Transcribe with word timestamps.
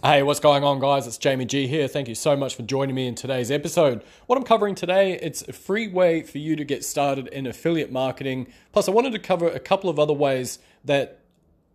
Hey, 0.00 0.22
what's 0.22 0.38
going 0.38 0.62
on, 0.62 0.78
guys? 0.78 1.08
It's 1.08 1.18
Jamie 1.18 1.44
G 1.44 1.66
here. 1.66 1.88
Thank 1.88 2.06
you 2.06 2.14
so 2.14 2.36
much 2.36 2.54
for 2.54 2.62
joining 2.62 2.94
me 2.94 3.08
in 3.08 3.16
today's 3.16 3.50
episode. 3.50 4.04
What 4.26 4.38
I'm 4.38 4.44
covering 4.44 4.76
today, 4.76 5.18
it's 5.20 5.42
a 5.48 5.52
free 5.52 5.88
way 5.88 6.22
for 6.22 6.38
you 6.38 6.54
to 6.54 6.64
get 6.64 6.84
started 6.84 7.26
in 7.26 7.48
affiliate 7.48 7.90
marketing. 7.90 8.46
Plus, 8.70 8.86
I 8.86 8.92
wanted 8.92 9.10
to 9.14 9.18
cover 9.18 9.48
a 9.48 9.58
couple 9.58 9.90
of 9.90 9.98
other 9.98 10.12
ways 10.12 10.60
that 10.84 11.18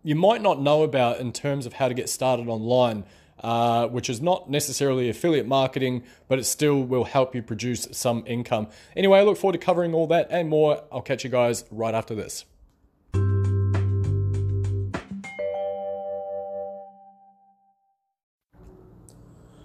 you 0.02 0.14
might 0.14 0.40
not 0.40 0.58
know 0.58 0.84
about 0.84 1.20
in 1.20 1.34
terms 1.34 1.66
of 1.66 1.74
how 1.74 1.86
to 1.86 1.92
get 1.92 2.08
started 2.08 2.48
online, 2.48 3.04
uh, 3.40 3.88
which 3.88 4.08
is 4.08 4.22
not 4.22 4.48
necessarily 4.48 5.10
affiliate 5.10 5.46
marketing, 5.46 6.02
but 6.26 6.38
it 6.38 6.44
still 6.44 6.82
will 6.82 7.04
help 7.04 7.34
you 7.34 7.42
produce 7.42 7.86
some 7.92 8.24
income. 8.26 8.68
Anyway, 8.96 9.18
I 9.18 9.22
look 9.22 9.36
forward 9.36 9.60
to 9.60 9.64
covering 9.66 9.92
all 9.92 10.06
that 10.06 10.28
and 10.30 10.48
more. 10.48 10.82
I'll 10.90 11.02
catch 11.02 11.24
you 11.24 11.30
guys 11.30 11.66
right 11.70 11.94
after 11.94 12.14
this. 12.14 12.46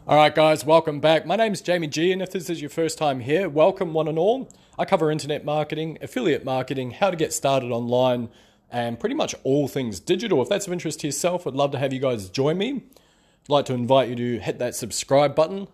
All 0.09 0.17
right, 0.17 0.33
guys, 0.33 0.65
welcome 0.65 0.99
back. 0.99 1.27
My 1.27 1.35
name 1.35 1.53
is 1.53 1.61
Jamie 1.61 1.85
G, 1.85 2.11
and 2.11 2.19
if 2.19 2.31
this 2.31 2.49
is 2.49 2.61
your 2.61 2.71
first 2.71 2.97
time 2.97 3.19
here, 3.19 3.47
welcome 3.47 3.93
one 3.93 4.07
and 4.07 4.17
all. 4.17 4.51
I 4.75 4.83
cover 4.83 5.11
internet 5.11 5.45
marketing, 5.45 5.99
affiliate 6.01 6.43
marketing, 6.43 6.89
how 6.89 7.11
to 7.11 7.15
get 7.15 7.31
started 7.31 7.69
online, 7.69 8.29
and 8.71 8.99
pretty 8.99 9.13
much 9.13 9.35
all 9.43 9.67
things 9.67 9.99
digital. 9.99 10.41
If 10.41 10.49
that's 10.49 10.65
of 10.65 10.73
interest 10.73 11.01
to 11.01 11.07
yourself, 11.07 11.45
I'd 11.45 11.53
love 11.53 11.69
to 11.73 11.77
have 11.77 11.93
you 11.93 11.99
guys 11.99 12.27
join 12.27 12.57
me. 12.57 12.85
I'd 12.95 13.49
like 13.49 13.65
to 13.65 13.75
invite 13.75 14.09
you 14.09 14.15
to 14.15 14.39
hit 14.39 14.57
that 14.57 14.73
subscribe 14.73 15.35
button. 15.35 15.67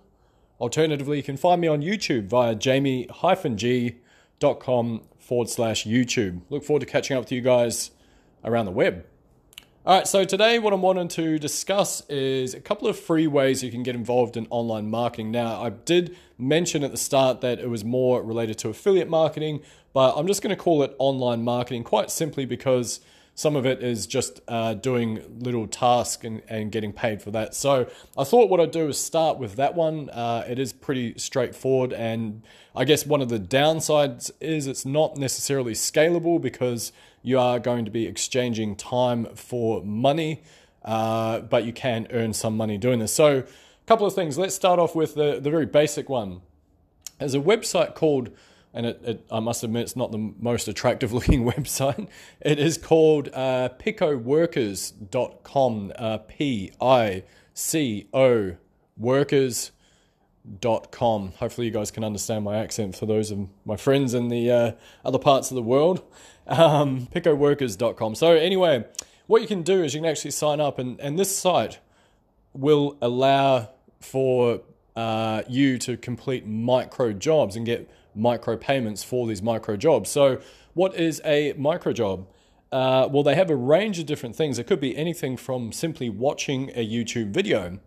Alternatively, 0.59 1.15
you 1.15 1.23
can 1.23 1.37
find 1.37 1.61
me 1.61 1.69
on 1.69 1.81
YouTube 1.81 2.25
via 2.25 2.55
jamie-g.com 2.55 3.11
forward 5.17 5.49
slash 5.49 5.85
YouTube. 5.85 6.41
Look 6.49 6.65
forward 6.65 6.81
to 6.81 6.85
catching 6.85 7.15
up 7.15 7.23
with 7.23 7.31
you 7.31 7.39
guys 7.39 7.91
around 8.43 8.65
the 8.65 8.71
web. 8.71 9.05
All 9.87 9.95
right, 9.95 10.07
so 10.07 10.25
today 10.25 10.57
what 10.57 10.73
I'm 10.73 10.81
wanting 10.81 11.09
to 11.09 11.37
discuss 11.37 12.01
is 12.09 12.55
a 12.55 12.59
couple 12.59 12.87
of 12.87 12.97
free 12.97 13.27
ways 13.27 13.63
you 13.63 13.69
can 13.69 13.83
get 13.83 13.93
involved 13.93 14.35
in 14.35 14.47
online 14.49 14.89
marketing. 14.89 15.29
Now, 15.29 15.61
I 15.61 15.69
did 15.69 16.17
mention 16.39 16.83
at 16.83 16.89
the 16.89 16.97
start 16.97 17.41
that 17.41 17.59
it 17.59 17.69
was 17.69 17.85
more 17.85 18.23
related 18.23 18.57
to 18.59 18.69
affiliate 18.69 19.09
marketing, 19.09 19.61
but 19.93 20.15
I'm 20.17 20.25
just 20.25 20.41
going 20.41 20.55
to 20.55 20.59
call 20.59 20.81
it 20.81 20.95
online 20.97 21.43
marketing 21.43 21.83
quite 21.83 22.09
simply 22.09 22.45
because 22.45 22.99
some 23.35 23.57
of 23.57 23.65
it 23.65 23.83
is 23.83 24.07
just 24.07 24.39
uh, 24.47 24.73
doing 24.73 25.39
little 25.39 25.67
tasks 25.67 26.23
and, 26.23 26.41
and 26.47 26.71
getting 26.71 26.93
paid 26.93 27.21
for 27.21 27.31
that. 27.31 27.53
So 27.53 27.87
I 28.17 28.23
thought 28.23 28.49
what 28.49 28.61
I'd 28.61 28.71
do 28.71 28.87
is 28.87 28.97
start 28.97 29.37
with 29.37 29.57
that 29.57 29.75
one. 29.75 30.09
Uh, 30.09 30.45
it 30.47 30.57
is 30.57 30.71
pretty 30.71 31.17
straightforward, 31.19 31.91
and 31.91 32.43
I 32.73 32.85
guess 32.85 33.05
one 33.05 33.21
of 33.21 33.27
the 33.27 33.39
downsides 33.39 34.31
is 34.39 34.67
it's 34.67 34.85
not 34.85 35.17
necessarily 35.17 35.73
scalable 35.73 36.41
because 36.41 36.93
you 37.23 37.37
are 37.37 37.59
going 37.59 37.83
to 37.83 37.91
be 37.91 38.05
exchanging 38.05 38.77
time 38.77 39.25
for 39.35 39.83
money, 39.83 40.41
uh, 40.85 41.39
but 41.39 41.65
you 41.65 41.73
can 41.73 42.07
earn 42.11 42.33
some 42.33 42.55
money 42.55 42.77
doing 42.77 42.99
this. 42.99 43.13
So, 43.13 43.39
a 43.39 43.87
couple 43.87 44.07
of 44.07 44.15
things. 44.15 44.37
Let's 44.37 44.55
start 44.55 44.79
off 44.79 44.95
with 44.95 45.15
the, 45.15 45.39
the 45.41 45.49
very 45.49 45.65
basic 45.65 46.07
one. 46.07 46.41
There's 47.19 47.35
a 47.35 47.39
website 47.39 47.95
called, 47.95 48.29
and 48.75 48.85
it, 48.85 49.01
it, 49.03 49.25
I 49.31 49.39
must 49.39 49.63
admit 49.63 49.83
it's 49.83 49.95
not 49.95 50.11
the 50.11 50.17
most 50.17 50.67
attractive 50.67 51.13
looking 51.13 51.45
website. 51.45 52.09
It 52.41 52.59
is 52.59 52.77
called 52.77 53.29
uh, 53.33 53.69
picoworkers.com, 53.79 55.93
uh, 55.97 56.17
P 56.19 56.73
I 56.81 57.23
C 57.53 58.09
O 58.13 58.57
workers.com. 58.97 59.71
Hopefully, 61.39 61.67
you 61.67 61.73
guys 61.73 61.89
can 61.89 62.03
understand 62.03 62.43
my 62.43 62.57
accent 62.57 62.97
for 62.97 63.05
those 63.05 63.31
of 63.31 63.47
my 63.65 63.77
friends 63.77 64.13
in 64.13 64.27
the 64.27 64.51
uh, 64.51 64.73
other 65.03 65.19
parts 65.19 65.49
of 65.51 65.55
the 65.55 65.63
world. 65.63 66.03
Um, 66.47 67.07
picoworkers.com. 67.07 68.15
So, 68.15 68.33
anyway, 68.33 68.85
what 69.27 69.41
you 69.41 69.47
can 69.47 69.63
do 69.63 69.83
is 69.83 69.95
you 69.95 70.01
can 70.01 70.09
actually 70.09 70.31
sign 70.31 70.59
up, 70.59 70.77
and, 70.77 70.99
and 70.99 71.17
this 71.17 71.33
site 71.35 71.79
will 72.53 72.97
allow 73.01 73.69
for 73.99 74.61
uh, 74.95 75.41
you 75.47 75.79
to 75.79 75.97
complete 75.97 76.45
micro 76.45 77.13
jobs 77.13 77.55
and 77.55 77.65
get 77.65 77.89
micro 78.15 78.57
payments 78.57 79.03
for 79.03 79.27
these 79.27 79.41
micro 79.41 79.75
jobs. 79.75 80.09
So, 80.09 80.41
what 80.73 80.95
is 80.95 81.21
a 81.25 81.53
micro 81.53 81.93
job? 81.93 82.27
Uh, 82.71 83.07
well, 83.11 83.23
they 83.23 83.35
have 83.35 83.49
a 83.49 83.55
range 83.55 83.99
of 83.99 84.05
different 84.05 84.35
things. 84.35 84.59
It 84.59 84.67
could 84.67 84.79
be 84.79 84.97
anything 84.97 85.37
from 85.37 85.71
simply 85.71 86.09
watching 86.09 86.71
a 86.75 86.87
YouTube 86.87 87.31
video 87.31 87.79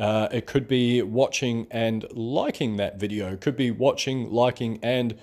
uh, 0.00 0.28
it 0.32 0.46
could 0.46 0.66
be 0.66 1.02
watching 1.02 1.66
and 1.70 2.06
liking 2.12 2.78
that 2.78 2.98
video. 2.98 3.34
It 3.34 3.42
could 3.42 3.54
be 3.54 3.70
watching, 3.70 4.30
liking, 4.30 4.78
and 4.82 5.18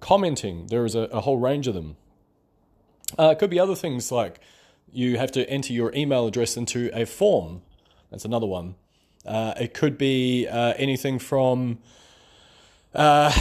commenting. 0.00 0.68
There 0.68 0.86
is 0.86 0.94
a, 0.94 1.00
a 1.00 1.20
whole 1.20 1.36
range 1.36 1.68
of 1.68 1.74
them. 1.74 1.96
Uh, 3.18 3.28
it 3.32 3.38
could 3.38 3.50
be 3.50 3.60
other 3.60 3.74
things 3.74 4.10
like 4.10 4.40
you 4.90 5.18
have 5.18 5.30
to 5.32 5.48
enter 5.50 5.74
your 5.74 5.94
email 5.94 6.26
address 6.26 6.56
into 6.56 6.90
a 6.98 7.04
form. 7.04 7.60
That's 8.10 8.24
another 8.24 8.46
one. 8.46 8.76
Uh, 9.26 9.52
it 9.60 9.74
could 9.74 9.98
be 9.98 10.48
uh, 10.48 10.72
anything 10.78 11.18
from, 11.18 11.80
uh, 12.94 13.38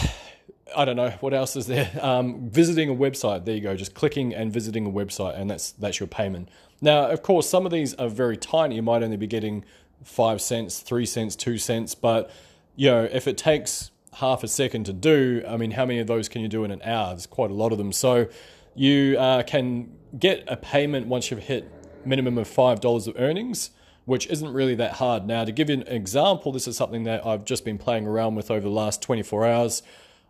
I 0.75 0.85
don't 0.85 0.95
know, 0.95 1.11
what 1.19 1.33
else 1.33 1.55
is 1.55 1.67
there? 1.67 1.89
Um, 2.01 2.49
visiting 2.49 2.89
a 2.89 2.95
website. 2.95 3.45
There 3.45 3.53
you 3.53 3.61
go. 3.61 3.75
Just 3.75 3.93
clicking 3.93 4.33
and 4.33 4.51
visiting 4.51 4.85
a 4.87 4.89
website, 4.89 5.39
and 5.39 5.49
that's 5.49 5.71
that's 5.73 5.99
your 5.99 6.07
payment. 6.07 6.49
Now, 6.81 7.09
of 7.09 7.21
course, 7.21 7.47
some 7.47 7.65
of 7.65 7.71
these 7.71 7.93
are 7.95 8.09
very 8.09 8.37
tiny. 8.37 8.75
You 8.75 8.81
might 8.81 9.03
only 9.03 9.17
be 9.17 9.27
getting 9.27 9.63
five 10.03 10.41
cents, 10.41 10.79
three 10.79 11.05
cents, 11.05 11.35
two 11.35 11.57
cents. 11.57 11.93
But 11.95 12.31
you 12.75 12.89
know, 12.89 13.03
if 13.03 13.27
it 13.27 13.37
takes 13.37 13.91
half 14.13 14.43
a 14.43 14.47
second 14.47 14.85
to 14.85 14.93
do, 14.93 15.43
I 15.47 15.57
mean, 15.57 15.71
how 15.71 15.85
many 15.85 15.99
of 15.99 16.07
those 16.07 16.27
can 16.27 16.41
you 16.41 16.47
do 16.47 16.63
in 16.63 16.71
an 16.71 16.81
hour? 16.83 17.09
There's 17.09 17.27
quite 17.27 17.51
a 17.51 17.53
lot 17.53 17.71
of 17.71 17.77
them. 17.77 17.91
So 17.91 18.27
you 18.75 19.17
uh, 19.19 19.43
can 19.43 19.91
get 20.17 20.43
a 20.47 20.57
payment 20.57 21.07
once 21.07 21.29
you've 21.31 21.43
hit 21.43 21.71
minimum 22.05 22.37
of 22.37 22.47
five 22.47 22.81
dollars 22.81 23.07
of 23.07 23.15
earnings, 23.19 23.71
which 24.05 24.27
isn't 24.27 24.51
really 24.51 24.75
that 24.75 24.93
hard. 24.93 25.27
Now, 25.27 25.45
to 25.45 25.51
give 25.51 25.69
you 25.69 25.75
an 25.77 25.87
example, 25.87 26.51
this 26.51 26.67
is 26.67 26.77
something 26.77 27.03
that 27.03 27.25
I've 27.25 27.45
just 27.45 27.63
been 27.63 27.77
playing 27.77 28.07
around 28.07 28.35
with 28.35 28.49
over 28.49 28.61
the 28.61 28.69
last 28.69 29.01
24 29.01 29.45
hours. 29.45 29.83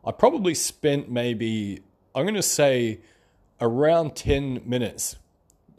I 0.05 0.11
probably 0.11 0.55
spent 0.55 1.09
maybe 1.09 1.81
I'm 2.13 2.23
going 2.23 2.35
to 2.35 2.41
say 2.41 2.99
around 3.59 4.15
10 4.15 4.61
minutes 4.65 5.17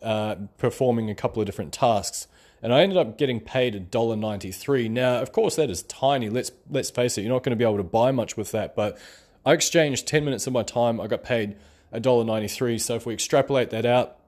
uh, 0.03 0.37
performing 0.59 1.10
a 1.10 1.15
couple 1.15 1.41
of 1.41 1.47
different 1.47 1.72
tasks 1.72 2.27
and 2.62 2.72
I 2.72 2.83
ended 2.83 2.97
up 2.97 3.19
getting 3.19 3.41
paid 3.41 3.91
$1.93. 3.91 4.88
Now, 4.88 5.16
of 5.16 5.33
course, 5.33 5.56
that 5.56 5.69
is 5.69 5.83
tiny. 5.83 6.31
Let's 6.31 6.53
let's 6.71 6.91
face 6.91 7.19
it, 7.19 7.22
you're 7.22 7.33
not 7.33 7.43
going 7.43 7.50
to 7.50 7.56
be 7.56 7.65
able 7.65 7.78
to 7.78 7.83
buy 7.83 8.12
much 8.12 8.37
with 8.37 8.53
that. 8.53 8.77
But 8.77 8.99
I 9.44 9.53
exchanged 9.53 10.06
10 10.06 10.25
minutes 10.25 10.47
of 10.47 10.53
my 10.53 10.62
time. 10.62 11.00
I 11.00 11.09
got 11.09 11.25
paid 11.25 11.56
$1.93. 11.93 12.81
So 12.81 12.94
if 12.94 13.04
we 13.04 13.15
extrapolate 13.15 13.71
that 13.71 13.84
out 13.84 14.19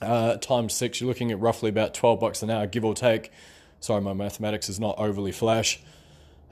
uh, 0.00 0.36
times 0.38 0.74
six, 0.74 1.00
you're 1.00 1.08
looking 1.08 1.30
at 1.30 1.38
roughly 1.38 1.70
about 1.70 1.94
12 1.94 2.18
bucks 2.18 2.42
an 2.42 2.50
hour, 2.50 2.66
give 2.66 2.84
or 2.84 2.94
take. 2.94 3.30
Sorry, 3.78 4.00
my 4.00 4.12
mathematics 4.12 4.68
is 4.68 4.80
not 4.80 4.98
overly 4.98 5.32
flash, 5.32 5.80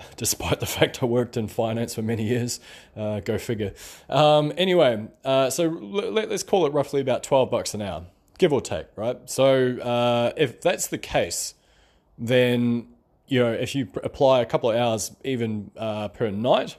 despite 0.17 0.61
the 0.61 0.67
fact 0.67 1.03
I 1.03 1.07
worked 1.07 1.37
in 1.37 1.49
finance 1.49 1.95
for 1.95 2.03
many 2.03 2.25
years. 2.25 2.61
Uh, 2.97 3.21
go 3.21 3.39
figure. 3.39 3.75
Um, 4.09 4.53
anyway, 4.57 5.09
uh, 5.25 5.51
so 5.51 5.69
let, 5.69 6.29
let's 6.29 6.43
call 6.43 6.67
it 6.67 6.73
roughly 6.73 7.01
about 7.01 7.23
12 7.23 7.51
bucks 7.51 7.75
an 7.75 7.83
hour 7.83 8.05
give 8.41 8.53
or 8.53 8.61
take, 8.63 8.87
right? 8.97 9.19
So 9.27 9.79
uh, 9.79 10.33
if 10.37 10.61
that's 10.61 10.89
the 10.89 10.99
case, 10.99 11.55
then 12.19 12.89
you 13.29 13.39
know 13.39 13.53
if 13.53 13.77
you 13.77 13.87
apply 14.03 14.41
a 14.41 14.47
couple 14.47 14.71
of 14.71 14.77
hours 14.77 15.13
even 15.23 15.71
uh, 15.77 16.09
per 16.09 16.31
night, 16.31 16.77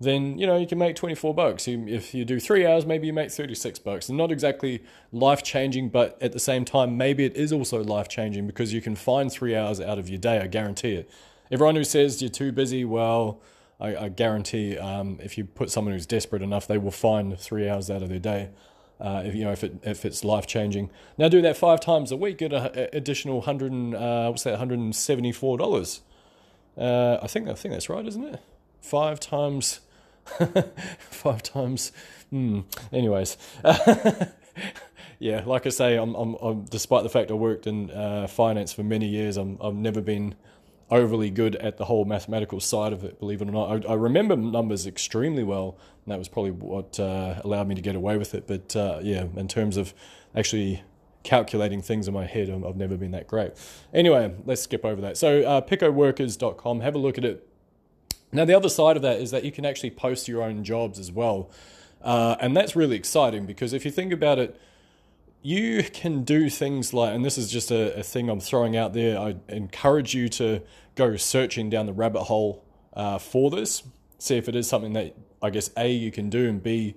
then 0.00 0.38
you 0.38 0.46
know 0.46 0.56
you 0.56 0.66
can 0.66 0.78
make 0.78 0.96
24 0.96 1.34
bucks. 1.34 1.68
If 1.68 2.14
you 2.14 2.24
do 2.24 2.40
three 2.40 2.66
hours, 2.66 2.86
maybe 2.86 3.06
you 3.06 3.12
make 3.12 3.30
36 3.30 3.78
bucks. 3.80 4.08
And 4.08 4.18
not 4.18 4.32
exactly 4.32 4.82
life 5.12 5.44
changing, 5.44 5.90
but 5.90 6.20
at 6.20 6.32
the 6.32 6.40
same 6.40 6.64
time, 6.64 6.96
maybe 6.96 7.24
it 7.24 7.36
is 7.36 7.52
also 7.52 7.84
life 7.84 8.08
changing 8.08 8.46
because 8.46 8.72
you 8.72 8.80
can 8.80 8.96
find 8.96 9.30
three 9.30 9.54
hours 9.54 9.80
out 9.80 9.98
of 9.98 10.08
your 10.08 10.18
day. 10.18 10.40
I 10.40 10.48
guarantee 10.48 10.94
it. 10.94 11.10
Everyone 11.54 11.76
who 11.76 11.84
says 11.84 12.20
you're 12.20 12.28
too 12.28 12.50
busy, 12.50 12.84
well, 12.84 13.40
I, 13.80 13.94
I 13.96 14.08
guarantee 14.08 14.76
um, 14.76 15.20
if 15.22 15.38
you 15.38 15.44
put 15.44 15.70
someone 15.70 15.94
who's 15.94 16.04
desperate 16.04 16.42
enough, 16.42 16.66
they 16.66 16.78
will 16.78 16.90
find 16.90 17.38
three 17.38 17.68
hours 17.68 17.88
out 17.88 18.02
of 18.02 18.08
their 18.08 18.18
day 18.18 18.50
uh, 19.00 19.22
if 19.24 19.36
you 19.36 19.44
know 19.44 19.52
if 19.52 19.62
it 19.62 19.76
if 19.84 20.04
it's 20.04 20.24
life 20.24 20.48
changing. 20.48 20.90
Now 21.16 21.28
do 21.28 21.40
that 21.42 21.56
five 21.56 21.78
times 21.78 22.10
a 22.10 22.16
week, 22.16 22.38
get 22.38 22.52
an 22.52 22.88
additional 22.92 23.42
hundred 23.42 23.70
and 23.70 23.94
uh, 23.94 24.30
what's 24.30 24.42
that, 24.42 24.58
hundred 24.58 24.80
and 24.80 24.96
seventy 24.96 25.30
four 25.30 25.56
dollars. 25.56 26.00
Uh, 26.76 27.18
I 27.22 27.28
think 27.28 27.48
I 27.48 27.54
think 27.54 27.72
that's 27.72 27.88
right, 27.88 28.04
isn't 28.04 28.24
it? 28.24 28.40
Five 28.80 29.20
times, 29.20 29.78
five 30.98 31.44
times. 31.44 31.92
Hmm. 32.30 32.62
Anyways. 32.92 33.36
yeah, 35.20 35.44
like 35.46 35.66
I 35.66 35.70
say, 35.70 35.96
I'm, 35.96 36.14
I'm, 36.16 36.34
I'm, 36.34 36.64
despite 36.64 37.04
the 37.04 37.08
fact 37.08 37.30
I 37.30 37.34
worked 37.34 37.68
in 37.68 37.92
uh, 37.92 38.26
finance 38.26 38.72
for 38.72 38.82
many 38.82 39.06
years, 39.06 39.36
I'm, 39.36 39.56
I've 39.62 39.74
never 39.74 40.00
been 40.00 40.34
overly 40.90 41.30
good 41.30 41.56
at 41.56 41.76
the 41.76 41.86
whole 41.86 42.04
mathematical 42.04 42.60
side 42.60 42.92
of 42.92 43.04
it, 43.04 43.18
believe 43.18 43.40
it 43.42 43.48
or 43.48 43.52
not. 43.52 43.86
I, 43.86 43.92
I 43.92 43.94
remember 43.94 44.36
numbers 44.36 44.86
extremely 44.86 45.42
well, 45.42 45.78
and 46.04 46.12
that 46.12 46.18
was 46.18 46.28
probably 46.28 46.50
what 46.50 47.00
uh, 47.00 47.40
allowed 47.42 47.68
me 47.68 47.74
to 47.74 47.80
get 47.80 47.94
away 47.96 48.16
with 48.16 48.34
it. 48.34 48.46
But 48.46 48.76
uh, 48.76 49.00
yeah, 49.02 49.26
in 49.36 49.48
terms 49.48 49.76
of 49.76 49.94
actually 50.34 50.82
calculating 51.22 51.80
things 51.82 52.06
in 52.06 52.14
my 52.14 52.26
head, 52.26 52.50
I've 52.50 52.76
never 52.76 52.96
been 52.96 53.12
that 53.12 53.26
great. 53.26 53.52
Anyway, 53.92 54.34
let's 54.44 54.62
skip 54.62 54.84
over 54.84 55.00
that. 55.00 55.16
So, 55.16 55.42
uh, 55.42 55.60
picoworkers.com, 55.62 56.80
have 56.80 56.94
a 56.94 56.98
look 56.98 57.18
at 57.18 57.24
it. 57.24 57.48
Now, 58.30 58.44
the 58.44 58.54
other 58.54 58.68
side 58.68 58.96
of 58.96 59.02
that 59.02 59.20
is 59.20 59.30
that 59.30 59.44
you 59.44 59.52
can 59.52 59.64
actually 59.64 59.90
post 59.90 60.28
your 60.28 60.42
own 60.42 60.64
jobs 60.64 60.98
as 60.98 61.10
well. 61.10 61.50
Uh, 62.02 62.36
and 62.40 62.54
that's 62.54 62.76
really 62.76 62.96
exciting 62.96 63.46
because 63.46 63.72
if 63.72 63.84
you 63.84 63.90
think 63.90 64.12
about 64.12 64.38
it, 64.38 64.60
you 65.44 65.82
can 65.82 66.24
do 66.24 66.48
things 66.48 66.94
like, 66.94 67.14
and 67.14 67.22
this 67.22 67.36
is 67.36 67.52
just 67.52 67.70
a, 67.70 67.98
a, 67.98 68.02
thing 68.02 68.30
I'm 68.30 68.40
throwing 68.40 68.78
out 68.78 68.94
there. 68.94 69.18
I 69.18 69.36
encourage 69.48 70.14
you 70.14 70.30
to 70.30 70.62
go 70.94 71.16
searching 71.16 71.68
down 71.68 71.84
the 71.84 71.92
rabbit 71.92 72.22
hole 72.22 72.64
uh, 72.94 73.18
for 73.18 73.50
this. 73.50 73.82
See 74.18 74.38
if 74.38 74.48
it 74.48 74.56
is 74.56 74.66
something 74.66 74.94
that 74.94 75.14
I 75.42 75.50
guess 75.50 75.68
A, 75.76 75.92
you 75.92 76.10
can 76.10 76.30
do, 76.30 76.48
and 76.48 76.62
B, 76.62 76.96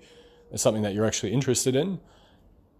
is 0.49 0.61
something 0.61 0.81
that 0.83 0.93
you're 0.93 1.05
actually 1.05 1.33
interested 1.33 1.75
in. 1.75 1.99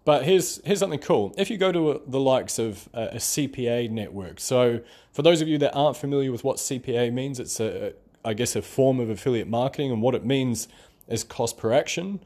But 0.06 0.24
here's 0.24 0.66
here's 0.66 0.80
something 0.80 1.02
cool. 1.02 1.36
If 1.38 1.50
you 1.50 1.58
go 1.58 1.74
to 1.74 1.92
a, 1.92 2.00
the 2.08 2.19
likes 2.22 2.60
of 2.60 2.88
a, 2.94 3.08
a, 3.08 3.16
CPA 3.16 3.92
network, 3.92 4.40
so 4.40 4.80
for 5.12 5.22
those 5.22 5.42
of 5.42 5.50
you 5.50 5.58
that 5.58 5.74
aren't 5.74 5.98
familiar 5.98 6.31
with 6.31 6.46
what 6.46 6.58
CPA 6.58 7.12
means, 7.12 7.42
it's 7.42 7.60
a 7.60 7.92
I 8.24 8.34
guess 8.34 8.56
a 8.56 8.62
form 8.62 9.02
of 9.02 9.10
affiliate 9.10 9.50
marketing, 9.50 9.92
and 9.92 10.02
what 10.02 10.16
it 10.16 10.24
means 10.24 10.69
is 11.10 11.25
cost 11.25 11.58
per 11.58 11.74
action 11.74 12.22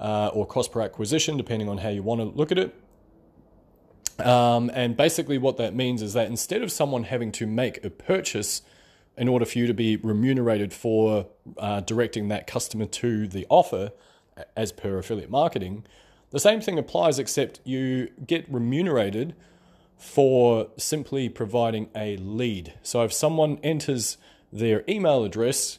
uh, 0.00 0.30
or 0.32 0.46
cost 0.46 0.72
per 0.72 0.80
acquisition, 0.80 1.36
depending 1.36 1.68
on 1.68 1.78
how 1.78 1.90
you 1.90 2.02
want 2.02 2.20
to 2.20 2.24
look 2.24 2.50
at 2.50 2.58
it. 2.58 2.74
Um, 4.18 4.70
and 4.74 4.96
basically, 4.96 5.38
what 5.38 5.56
that 5.58 5.74
means 5.74 6.02
is 6.02 6.14
that 6.14 6.26
instead 6.26 6.62
of 6.62 6.72
someone 6.72 7.04
having 7.04 7.30
to 7.32 7.46
make 7.46 7.84
a 7.84 7.90
purchase 7.90 8.62
in 9.16 9.28
order 9.28 9.44
for 9.44 9.58
you 9.58 9.66
to 9.66 9.74
be 9.74 9.96
remunerated 9.96 10.72
for 10.72 11.26
uh, 11.58 11.80
directing 11.80 12.28
that 12.28 12.46
customer 12.46 12.86
to 12.86 13.26
the 13.28 13.46
offer 13.48 13.92
as 14.56 14.72
per 14.72 14.98
affiliate 14.98 15.30
marketing, 15.30 15.84
the 16.30 16.40
same 16.40 16.60
thing 16.60 16.78
applies, 16.78 17.18
except 17.18 17.60
you 17.64 18.08
get 18.26 18.50
remunerated 18.52 19.34
for 19.96 20.68
simply 20.78 21.28
providing 21.28 21.90
a 21.94 22.16
lead. 22.16 22.72
So 22.82 23.02
if 23.02 23.12
someone 23.12 23.58
enters 23.62 24.16
their 24.50 24.82
email 24.88 25.24
address, 25.24 25.78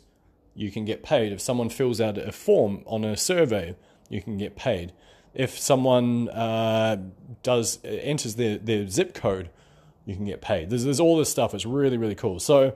you 0.53 0.69
can 0.69 0.85
get 0.85 1.01
paid. 1.01 1.31
If 1.31 1.41
someone 1.41 1.69
fills 1.69 1.99
out 1.99 2.17
a 2.17 2.31
form 2.31 2.83
on 2.85 3.03
a 3.03 3.17
survey, 3.17 3.75
you 4.11 4.21
can 4.21 4.37
get 4.37 4.55
paid. 4.55 4.91
If 5.33 5.57
someone 5.57 6.29
uh, 6.29 6.97
does 7.41 7.79
enters 7.83 8.35
their, 8.35 8.57
their 8.57 8.87
zip 8.87 9.13
code, 9.13 9.49
you 10.05 10.15
can 10.15 10.25
get 10.25 10.41
paid. 10.41 10.69
There's, 10.69 10.83
there's 10.83 10.99
all 10.99 11.17
this 11.17 11.29
stuff. 11.29 11.53
It's 11.53 11.65
really, 11.65 11.97
really 11.97 12.15
cool. 12.15 12.39
So 12.39 12.75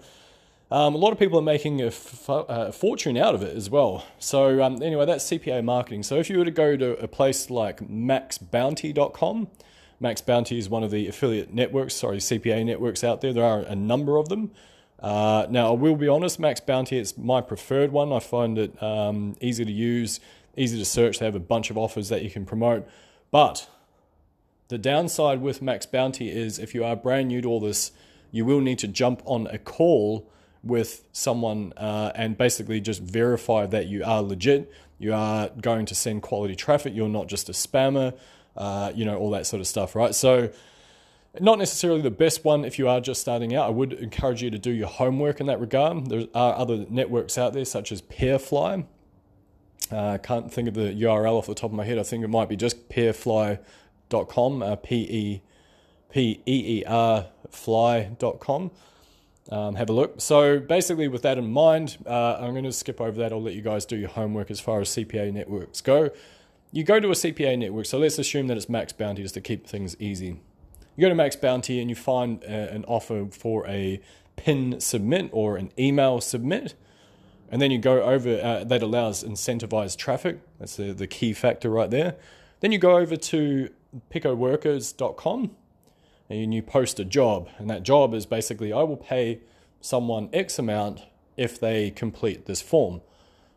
um, 0.71 0.95
a 0.95 0.97
lot 0.97 1.11
of 1.11 1.19
people 1.19 1.37
are 1.37 1.43
making 1.43 1.81
a, 1.81 1.87
f- 1.87 2.29
a 2.29 2.71
fortune 2.71 3.17
out 3.17 3.35
of 3.35 3.43
it 3.43 3.55
as 3.55 3.69
well. 3.69 4.05
So 4.19 4.63
um, 4.63 4.81
anyway, 4.81 5.05
that's 5.05 5.25
CPA 5.25 5.63
marketing. 5.63 6.03
So 6.03 6.15
if 6.15 6.29
you 6.29 6.37
were 6.37 6.45
to 6.45 6.51
go 6.51 6.77
to 6.77 6.97
a 6.97 7.07
place 7.07 7.49
like 7.49 7.87
maxbounty.com, 7.87 9.47
Max 9.99 10.21
Bounty 10.21 10.57
is 10.57 10.69
one 10.69 10.83
of 10.83 10.91
the 10.91 11.07
affiliate 11.07 11.53
networks, 11.53 11.95
sorry, 11.95 12.17
CPA 12.17 12.65
networks 12.65 13.03
out 13.03 13.21
there. 13.21 13.33
There 13.33 13.45
are 13.45 13.61
a 13.61 13.75
number 13.75 14.17
of 14.17 14.29
them. 14.29 14.51
Uh, 14.99 15.45
now, 15.49 15.69
I 15.69 15.71
will 15.71 15.95
be 15.95 16.07
honest, 16.07 16.39
Max 16.39 16.59
Bounty 16.59 16.97
is 16.97 17.17
my 17.17 17.41
preferred 17.41 17.91
one. 17.91 18.11
I 18.11 18.19
find 18.19 18.57
it 18.57 18.81
um, 18.81 19.35
easy 19.39 19.63
to 19.63 19.71
use, 19.71 20.19
easy 20.57 20.77
to 20.77 20.85
search. 20.85 21.19
They 21.19 21.25
have 21.25 21.35
a 21.35 21.39
bunch 21.39 21.69
of 21.69 21.77
offers 21.77 22.09
that 22.09 22.23
you 22.23 22.29
can 22.29 22.45
promote. 22.45 22.87
But 23.31 23.69
the 24.67 24.77
downside 24.77 25.41
with 25.41 25.61
Max 25.61 25.85
Bounty 25.85 26.29
is 26.29 26.57
if 26.59 26.73
you 26.73 26.83
are 26.83 26.95
brand 26.95 27.27
new 27.27 27.41
to 27.41 27.47
all 27.47 27.59
this, 27.59 27.91
you 28.31 28.45
will 28.45 28.61
need 28.61 28.79
to 28.79 28.87
jump 28.87 29.21
on 29.25 29.47
a 29.47 29.57
call 29.57 30.29
with 30.63 31.03
someone 31.11 31.71
uh, 31.77 32.11
and 32.15 32.37
basically 32.37 32.81
just 32.81 33.01
verify 33.01 33.65
that 33.67 33.87
you 33.87 34.03
are 34.03 34.21
legit, 34.21 34.71
you 34.97 35.13
are 35.13 35.49
going 35.61 35.85
to 35.85 35.95
send 35.95 36.23
quality 36.23 36.55
traffic, 36.55 36.95
you're 36.95 37.07
not 37.07 37.27
just 37.27 37.47
a 37.49 37.51
spammer, 37.51 38.17
uh, 38.57 38.91
you 38.95 39.05
know, 39.05 39.17
all 39.17 39.29
that 39.29 39.45
sort 39.45 39.59
of 39.59 39.67
stuff, 39.67 39.95
right? 39.95 40.15
So, 40.15 40.51
not 41.39 41.59
necessarily 41.59 42.01
the 42.01 42.11
best 42.11 42.45
one 42.45 42.63
if 42.63 42.79
you 42.79 42.87
are 42.87 43.01
just 43.01 43.19
starting 43.19 43.53
out. 43.53 43.67
I 43.67 43.69
would 43.69 43.91
encourage 43.93 44.41
you 44.41 44.49
to 44.51 44.57
do 44.57 44.71
your 44.71 44.87
homework 44.87 45.41
in 45.41 45.47
that 45.47 45.59
regard. 45.59 46.09
There 46.09 46.27
are 46.33 46.55
other 46.55 46.85
networks 46.89 47.37
out 47.37 47.51
there, 47.51 47.65
such 47.65 47.91
as 47.91 48.01
Peerfly. 48.01 48.85
Uh, 49.91 49.95
I 49.95 50.15
uh, 50.15 50.17
can't 50.17 50.51
think 50.51 50.67
of 50.67 50.73
the 50.73 50.93
URL 50.93 51.37
off 51.37 51.47
the 51.47 51.55
top 51.55 51.69
of 51.71 51.75
my 51.75 51.85
head. 51.85 51.99
I 51.99 52.03
think 52.03 52.23
it 52.23 52.27
might 52.27 52.49
be 52.49 52.55
just 52.55 52.89
peerfly.com, 52.89 54.63
uh, 54.63 54.75
P 54.77 54.95
E 54.95 55.41
P 56.11 56.41
E 56.45 56.79
E 56.79 56.83
R 56.85 57.27
fly.com 57.51 58.71
um, 59.51 59.75
have 59.75 59.89
a 59.89 59.93
look. 59.93 60.21
So 60.21 60.59
basically, 60.59 61.07
with 61.07 61.21
that 61.21 61.37
in 61.37 61.51
mind, 61.51 61.97
uh, 62.05 62.37
I'm 62.39 62.51
going 62.51 62.63
to 62.63 62.71
skip 62.71 62.99
over 62.99 63.17
that. 63.19 63.31
I'll 63.31 63.41
let 63.41 63.53
you 63.53 63.61
guys 63.61 63.85
do 63.85 63.95
your 63.95 64.09
homework 64.09 64.49
as 64.49 64.59
far 64.59 64.81
as 64.81 64.89
CPA 64.89 65.31
networks 65.31 65.81
go. 65.81 66.09
You 66.71 66.83
go 66.83 66.99
to 66.99 67.09
a 67.09 67.13
CPA 67.13 67.57
network, 67.57 67.85
so 67.85 67.97
let's 67.99 68.19
assume 68.19 68.47
that 68.47 68.57
it's 68.57 68.67
Max 68.67 68.91
Bounty 68.91 69.21
just 69.21 69.35
to 69.35 69.41
keep 69.41 69.67
things 69.67 69.95
easy. 69.99 70.41
You 70.95 71.01
go 71.01 71.09
to 71.09 71.15
Max 71.15 71.35
Bounty 71.35 71.79
and 71.79 71.89
you 71.89 71.95
find 71.95 72.43
a, 72.43 72.47
uh, 72.47 72.75
an 72.75 72.85
offer 72.85 73.27
for 73.31 73.67
a 73.67 74.01
pin 74.35 74.79
submit 74.79 75.29
or 75.31 75.57
an 75.57 75.71
email 75.77 76.19
submit. 76.21 76.73
And 77.49 77.61
then 77.61 77.71
you 77.71 77.77
go 77.77 78.01
over 78.01 78.39
uh, 78.41 78.63
that 78.63 78.81
allows 78.81 79.23
incentivized 79.23 79.97
traffic. 79.97 80.39
That's 80.59 80.75
the, 80.75 80.93
the 80.93 81.07
key 81.07 81.33
factor 81.33 81.69
right 81.69 81.89
there. 81.89 82.15
Then 82.59 82.71
you 82.71 82.79
go 82.79 82.97
over 82.97 83.15
to 83.15 83.69
picoworkers.com 84.11 85.51
and 86.29 86.53
you 86.53 86.61
post 86.63 86.99
a 86.99 87.05
job, 87.05 87.49
and 87.57 87.69
that 87.69 87.83
job 87.83 88.13
is 88.13 88.25
basically 88.25 88.73
I 88.73 88.81
will 88.81 88.97
pay 88.97 89.41
someone 89.79 90.29
X 90.33 90.57
amount 90.57 91.03
if 91.37 91.59
they 91.59 91.91
complete 91.91 92.45
this 92.45 92.61
form. 92.61 93.01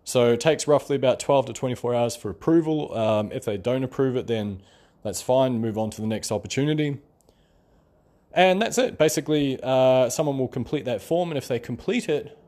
So 0.05 0.33
it 0.33 0.41
takes 0.41 0.67
roughly 0.67 0.97
about 0.97 1.21
12 1.21 1.47
to 1.47 1.53
24 1.53 1.95
hours 1.95 2.17
for 2.17 2.31
approval. 2.31 2.97
Um, 2.97 3.33
if 3.33 3.45
they 3.45 3.57
don't 3.57 3.85
approve 3.85 4.17
it, 4.17 4.27
then 4.27 4.63
that's 5.03 5.23
fine, 5.23 5.61
move 5.61 5.79
on 5.79 5.91
to 5.91 6.01
the 6.01 6.07
next 6.07 6.33
opportunity. 6.33 6.99
And 8.33 8.61
that's 8.61 8.79
it. 8.79 8.99
Basically, 8.99 9.59
uh, 9.63 10.11
someone 10.11 10.39
will 10.39 10.49
complete 10.49 10.85
that 10.85 11.01
form, 11.01 11.31
and 11.31 11.39
if 11.39 11.49
they 11.49 11.59
complete 11.59 12.09
it, 12.09 12.39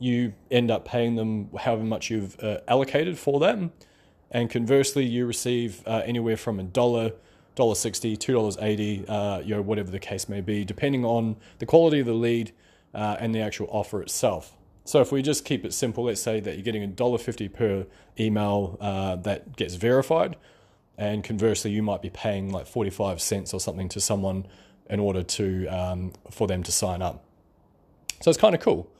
you 0.00 0.32
end 0.50 0.70
up 0.70 0.84
paying 0.84 1.14
them 1.14 1.50
however 1.56 1.84
much 1.84 2.10
you've 2.10 2.42
uh, 2.42 2.58
allocated 2.66 3.18
for 3.18 3.38
them. 3.38 3.70
And 4.30 4.48
conversely, 4.48 5.04
you 5.04 5.26
receive 5.26 5.86
uh, 5.86 6.02
anywhere 6.04 6.36
from 6.36 6.58
a 6.58 6.62
dollar 6.62 7.12
$1.60, 7.56 8.16
$2.80, 8.16 9.04
uh, 9.08 9.42
you 9.42 9.54
know, 9.54 9.60
whatever 9.62 9.90
the 9.90 9.98
case 9.98 10.28
may 10.28 10.40
be, 10.40 10.64
depending 10.64 11.04
on 11.04 11.36
the 11.58 11.66
quality 11.66 12.00
of 12.00 12.06
the 12.06 12.14
lead 12.14 12.52
uh, 12.94 13.16
and 13.20 13.34
the 13.34 13.40
actual 13.40 13.68
offer 13.70 14.00
itself. 14.00 14.56
So 14.84 15.00
if 15.00 15.12
we 15.12 15.20
just 15.20 15.44
keep 15.44 15.64
it 15.64 15.74
simple, 15.74 16.04
let's 16.04 16.22
say 16.22 16.40
that 16.40 16.54
you're 16.54 16.62
getting 16.62 16.90
$1.50 16.92 17.52
per 17.52 17.86
email 18.18 18.78
uh, 18.80 19.16
that 19.16 19.56
gets 19.56 19.74
verified, 19.74 20.36
and 20.96 21.22
conversely, 21.24 21.70
you 21.70 21.82
might 21.82 22.02
be 22.02 22.10
paying 22.10 22.50
like 22.50 22.66
45 22.66 23.20
cents 23.20 23.54
or 23.54 23.60
something 23.60 23.88
to 23.90 24.00
someone 24.00 24.46
in 24.88 25.00
order 25.00 25.22
to 25.22 25.66
um, 25.68 26.12
for 26.30 26.46
them 26.46 26.62
to 26.62 26.72
sign 26.72 27.00
up. 27.00 27.24
So 28.20 28.30
it's 28.30 28.38
kind 28.38 28.54
of 28.54 28.60
cool 28.60 28.90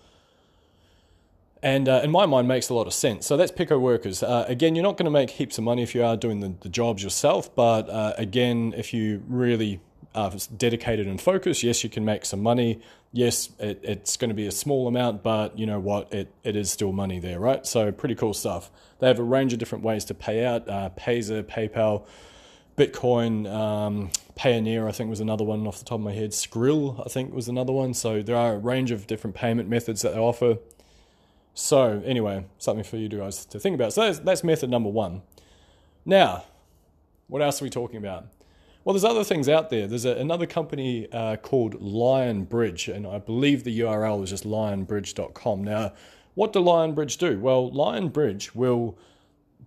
and 1.63 1.89
uh, 1.89 2.01
in 2.03 2.11
my 2.11 2.27
mind 2.27 2.49
makes 2.49 2.69
a 2.69 2.75
lot 2.75 2.87
of 2.87 2.95
sense. 2.95 3.27
So 3.27 3.37
that's 3.37 3.53
Pico 3.53 3.79
Workers. 3.79 4.23
Uh, 4.23 4.45
again, 4.49 4.75
you're 4.75 4.83
not 4.83 4.97
going 4.97 5.05
to 5.05 5.11
make 5.11 5.31
heaps 5.31 5.59
of 5.59 5.65
money 5.65 5.83
if 5.83 5.95
you 5.95 6.05
are 6.05 6.17
doing 6.17 6.41
the, 6.41 6.55
the 6.61 6.69
jobs 6.69 7.03
yourself, 7.03 7.55
but 7.55 7.89
uh, 7.91 8.15
again, 8.17 8.75
if 8.77 8.95
you 8.95 9.23
really 9.29 9.81
are 10.15 10.33
dedicated 10.57 11.07
and 11.07 11.21
focused, 11.21 11.63
yes, 11.63 11.85
you 11.85 11.91
can 11.91 12.05
make 12.05 12.25
some 12.25 12.43
money. 12.43 12.81
Yes, 13.13 13.51
it, 13.59 13.81
it's 13.83 14.17
going 14.17 14.31
to 14.31 14.35
be 14.35 14.47
a 14.47 14.53
small 14.53 14.89
amount, 14.89 15.23
but 15.23 15.59
you 15.59 15.67
know 15.67 15.81
what? 15.81 16.13
It, 16.13 16.33
it 16.43 16.57
is 16.57 16.71
still 16.71 16.93
money 16.93 17.19
there, 17.19 17.39
right? 17.39 17.65
So 17.67 17.93
pretty 17.93 18.15
cool 18.15 18.35
stuff. 18.35 18.71
They 18.99 19.07
have 19.07 19.19
a 19.19 19.25
range 19.25 19.53
of 19.53 19.59
different 19.59 19.85
ways 19.85 20.05
to 20.07 20.15
pay 20.15 20.45
out 20.45 20.69
uh, 20.69 20.91
Payza, 20.97 21.43
PayPal, 21.45 22.07
Bitcoin, 22.77 23.51
um, 23.53 24.11
Payoneer, 24.37 24.89
I 24.89 24.93
think 24.93 25.11
was 25.11 25.21
another 25.21 25.45
one 25.45 25.67
off 25.67 25.79
the 25.79 25.85
top 25.85 25.99
of 25.99 26.05
my 26.05 26.13
head. 26.13 26.31
Skrill, 26.31 27.05
I 27.05 27.09
think 27.09 27.35
was 27.35 27.49
another 27.49 27.73
one. 27.73 27.93
So 27.95 28.23
there 28.23 28.37
are 28.37 28.55
a 28.55 28.59
range 28.59 28.91
of 28.91 29.07
different 29.07 29.37
payment 29.37 29.69
methods 29.69 30.03
that 30.03 30.15
they 30.15 30.21
offer. 30.21 30.59
So, 31.55 32.03
anyway, 32.05 32.47
something 32.59 32.85
for 32.85 32.97
you 32.97 33.09
guys 33.09 33.45
to 33.47 33.59
think 33.59 33.75
about. 33.75 33.93
So, 33.93 34.03
that's, 34.03 34.19
that's 34.21 34.45
method 34.45 34.71
number 34.71 34.89
one. 34.89 35.23
Now, 36.05 36.45
what 37.29 37.43
else 37.43 37.61
are 37.61 37.65
we 37.65 37.71
talking 37.71 37.97
about? 37.97 38.27
Well, 38.85 38.95
there's 38.95 39.05
other 39.05 39.25
things 39.25 39.49
out 39.49 39.69
there. 39.69 39.87
There's 39.87 40.07
a, 40.07 40.13
another 40.13 40.47
company 40.47 41.11
uh, 41.13 41.37
called 41.37 41.81
Lionbridge, 41.81 42.93
and 42.93 43.07
I 43.07 43.19
believe 43.19 43.65
the 43.65 43.81
URL 43.81 44.25
is 44.25 44.31
just 44.31 44.45
lionbridge.com. 44.45 45.63
Now, 45.63 45.93
what 46.35 46.53
do 46.53 46.61
Lionbridge 46.61 47.19
do? 47.19 47.39
Well, 47.39 47.71
Lionbridge 47.71 48.55
will 48.55 48.97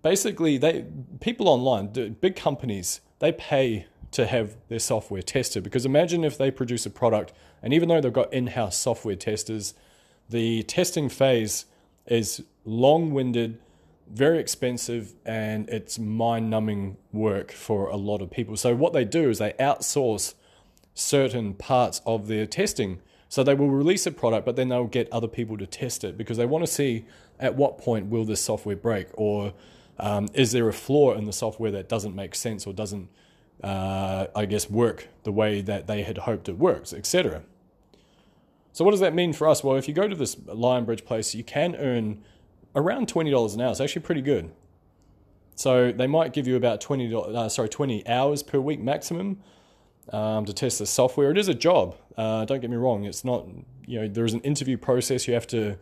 basically 0.01 0.57
they 0.57 0.85
people 1.19 1.47
online, 1.47 1.87
big 2.19 2.35
companies, 2.35 3.01
they 3.19 3.31
pay 3.31 3.85
to 4.11 4.25
have 4.27 4.55
their 4.67 4.79
software 4.79 5.21
tested 5.21 5.63
because 5.63 5.85
imagine 5.85 6.23
if 6.23 6.37
they 6.37 6.51
produce 6.51 6.85
a 6.85 6.89
product 6.89 7.33
and 7.63 7.73
even 7.73 7.89
though 7.89 7.99
they've 7.99 8.13
got 8.13 8.31
in-house 8.31 8.77
software 8.77 9.15
testers, 9.15 9.73
the 10.29 10.61
testing 10.63 11.09
phase 11.09 11.65
is 12.05 12.43
long 12.65 13.13
winded, 13.13 13.59
very 14.09 14.39
expensive, 14.39 15.13
and 15.25 15.69
it's 15.69 15.97
mind 15.97 16.49
numbing 16.49 16.97
work 17.11 17.51
for 17.51 17.87
a 17.87 17.95
lot 17.95 18.21
of 18.21 18.29
people. 18.29 18.57
So, 18.57 18.75
what 18.75 18.93
they 18.93 19.05
do 19.05 19.29
is 19.29 19.39
they 19.39 19.53
outsource 19.53 20.33
certain 20.93 21.53
parts 21.53 22.01
of 22.05 22.27
their 22.27 22.45
testing. 22.45 22.99
So, 23.29 23.43
they 23.43 23.55
will 23.55 23.69
release 23.69 24.05
a 24.05 24.11
product, 24.11 24.45
but 24.45 24.55
then 24.55 24.69
they'll 24.69 24.85
get 24.85 25.11
other 25.11 25.27
people 25.27 25.57
to 25.57 25.65
test 25.65 26.03
it 26.03 26.17
because 26.17 26.37
they 26.37 26.45
want 26.45 26.65
to 26.65 26.71
see 26.71 27.05
at 27.39 27.55
what 27.55 27.77
point 27.77 28.07
will 28.07 28.25
this 28.25 28.41
software 28.41 28.75
break 28.75 29.07
or 29.13 29.53
um, 29.99 30.27
is 30.33 30.51
there 30.51 30.67
a 30.67 30.73
flaw 30.73 31.13
in 31.13 31.25
the 31.25 31.33
software 31.33 31.71
that 31.71 31.87
doesn't 31.87 32.15
make 32.15 32.35
sense 32.35 32.65
or 32.65 32.73
doesn't, 32.73 33.09
uh, 33.63 34.27
I 34.35 34.45
guess, 34.45 34.69
work 34.69 35.07
the 35.23 35.31
way 35.31 35.61
that 35.61 35.87
they 35.87 36.03
had 36.03 36.19
hoped 36.19 36.49
it 36.49 36.57
works, 36.57 36.93
etc. 36.93 37.43
So 38.73 38.83
what 38.83 38.91
does 38.91 38.99
that 39.01 39.13
mean 39.13 39.33
for 39.33 39.47
us? 39.47 39.63
Well, 39.63 39.77
if 39.77 39.87
you 39.87 39.93
go 39.93 40.07
to 40.07 40.15
this 40.15 40.35
Lionbridge 40.35 41.05
place, 41.05 41.35
you 41.35 41.43
can 41.43 41.75
earn 41.75 42.23
around 42.75 43.07
$20 43.07 43.53
an 43.53 43.61
hour. 43.61 43.71
It's 43.71 43.79
actually 43.79 44.01
pretty 44.01 44.21
good. 44.21 44.51
So 45.55 45.91
they 45.91 46.07
might 46.07 46.33
give 46.33 46.47
you 46.47 46.55
about 46.55 46.81
20, 46.81 47.13
uh, 47.13 47.49
sorry, 47.49 47.69
20 47.69 48.07
hours 48.07 48.41
per 48.41 48.59
week 48.59 48.79
maximum 48.79 49.41
um, 50.11 50.45
to 50.45 50.53
test 50.53 50.79
the 50.79 50.87
software. 50.87 51.29
It 51.29 51.37
is 51.37 51.47
a 51.47 51.53
job. 51.53 51.95
Uh, 52.17 52.45
don't 52.45 52.61
get 52.61 52.71
me 52.71 52.75
wrong. 52.75 53.05
It's 53.05 53.23
not, 53.23 53.47
you 53.85 54.01
know, 54.01 54.07
there's 54.07 54.33
an 54.33 54.41
interview 54.41 54.77
process. 54.77 55.27
You 55.27 55.35
have 55.35 55.47
to 55.47 55.77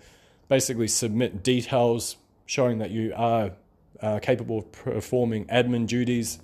basically 0.50 0.90
submit 0.90 1.44
details 1.44 2.18
showing 2.46 2.80
that 2.80 2.92
you 2.92 3.14
are 3.16 3.52
uh, 4.02 4.20
capable 4.20 4.60
of 4.60 4.72
performing 4.74 5.46
admin 5.46 5.88
duties. 5.88 6.40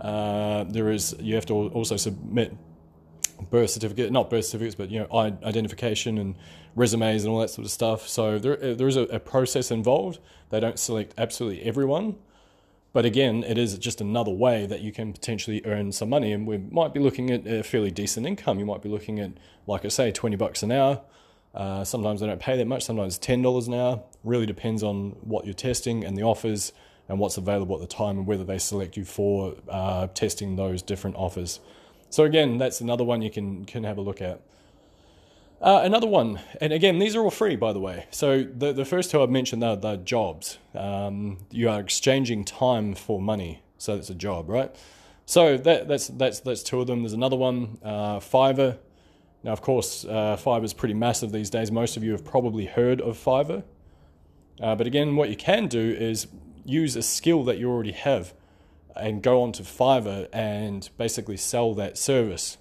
Uh, 0.00 0.64
there 0.64 0.90
is, 0.90 1.14
you 1.20 1.34
have 1.34 1.46
to 1.46 1.54
also 1.54 1.98
submit 1.98 2.56
birth 3.50 3.70
certificate, 3.70 4.12
not 4.12 4.30
birth 4.30 4.46
certificates, 4.46 4.74
but 4.74 4.90
you 4.90 5.00
know, 5.00 5.38
identification 5.44 6.18
and 6.18 6.34
resumes 6.74 7.24
and 7.24 7.32
all 7.32 7.40
that 7.40 7.50
sort 7.50 7.64
of 7.64 7.70
stuff. 7.70 8.08
So 8.08 8.38
there, 8.38 8.74
there 8.74 8.88
is 8.88 8.96
a, 8.96 9.02
a 9.02 9.18
process 9.20 9.70
involved. 9.70 10.18
They 10.50 10.60
don't 10.60 10.78
select 10.78 11.14
absolutely 11.18 11.62
everyone. 11.62 12.16
But 12.92 13.04
again, 13.04 13.44
it 13.44 13.58
is 13.58 13.76
just 13.76 14.00
another 14.00 14.30
way 14.30 14.64
that 14.64 14.80
you 14.80 14.90
can 14.90 15.12
potentially 15.12 15.60
earn 15.66 15.92
some 15.92 16.08
money. 16.08 16.32
And 16.32 16.46
we 16.46 16.56
might 16.56 16.94
be 16.94 17.00
looking 17.00 17.30
at 17.30 17.46
a 17.46 17.62
fairly 17.62 17.90
decent 17.90 18.26
income. 18.26 18.58
You 18.58 18.64
might 18.64 18.80
be 18.80 18.88
looking 18.88 19.20
at, 19.20 19.32
like 19.66 19.84
I 19.84 19.88
say, 19.88 20.10
20 20.10 20.36
bucks 20.36 20.62
an 20.62 20.72
hour. 20.72 21.02
Uh, 21.54 21.84
sometimes 21.84 22.20
they 22.20 22.26
don't 22.26 22.40
pay 22.40 22.56
that 22.56 22.66
much, 22.66 22.84
sometimes 22.84 23.18
$10 23.18 23.66
an 23.66 23.74
hour. 23.74 24.02
Really 24.24 24.46
depends 24.46 24.82
on 24.82 25.10
what 25.20 25.44
you're 25.44 25.54
testing 25.54 26.04
and 26.04 26.16
the 26.16 26.22
offers 26.22 26.72
and 27.08 27.18
what's 27.18 27.36
available 27.36 27.76
at 27.76 27.80
the 27.80 27.94
time 27.94 28.18
and 28.18 28.26
whether 28.26 28.44
they 28.44 28.58
select 28.58 28.96
you 28.96 29.04
for 29.04 29.56
uh, 29.68 30.06
testing 30.08 30.56
those 30.56 30.82
different 30.82 31.16
offers. 31.16 31.60
So 32.10 32.24
again, 32.24 32.58
that's 32.58 32.80
another 32.80 33.04
one 33.04 33.22
you 33.22 33.30
can 33.30 33.64
can 33.64 33.84
have 33.84 33.98
a 33.98 34.00
look 34.00 34.20
at. 34.20 34.40
Uh, 35.60 35.80
another 35.84 36.06
one, 36.06 36.38
and 36.60 36.70
again, 36.72 36.98
these 36.98 37.16
are 37.16 37.22
all 37.22 37.30
free, 37.30 37.56
by 37.56 37.72
the 37.72 37.80
way. 37.80 38.06
So 38.10 38.44
the 38.44 38.72
the 38.72 38.84
first 38.84 39.10
two 39.10 39.22
I've 39.22 39.30
mentioned 39.30 39.64
are 39.64 39.76
the 39.76 39.96
jobs. 39.96 40.58
Um, 40.74 41.38
you 41.50 41.68
are 41.68 41.80
exchanging 41.80 42.44
time 42.44 42.94
for 42.94 43.20
money, 43.20 43.62
so 43.78 43.94
it's 43.96 44.10
a 44.10 44.14
job, 44.14 44.50
right? 44.50 44.74
So 45.24 45.56
that, 45.56 45.88
that's 45.88 46.08
that's 46.08 46.40
that's 46.40 46.62
two 46.62 46.80
of 46.80 46.86
them. 46.86 47.02
There's 47.02 47.14
another 47.14 47.36
one, 47.36 47.78
uh, 47.82 48.20
Fiverr. 48.20 48.78
Now, 49.42 49.52
of 49.52 49.62
course, 49.62 50.04
uh, 50.04 50.36
Fiverr 50.36 50.64
is 50.64 50.74
pretty 50.74 50.94
massive 50.94 51.32
these 51.32 51.50
days. 51.50 51.70
Most 51.70 51.96
of 51.96 52.04
you 52.04 52.12
have 52.12 52.24
probably 52.24 52.66
heard 52.66 53.00
of 53.00 53.16
Fiverr. 53.16 53.62
Uh, 54.60 54.74
but 54.74 54.86
again, 54.86 55.16
what 55.16 55.30
you 55.30 55.36
can 55.36 55.68
do 55.68 55.80
is 55.80 56.26
use 56.64 56.96
a 56.96 57.02
skill 57.02 57.44
that 57.44 57.58
you 57.58 57.70
already 57.70 57.92
have 57.92 58.34
and 59.00 59.22
go 59.22 59.42
onto 59.42 59.62
Fiverr 59.62 60.28
and 60.32 60.88
basically 60.96 61.36
sell 61.36 61.74
that 61.74 61.98
service 61.98 62.58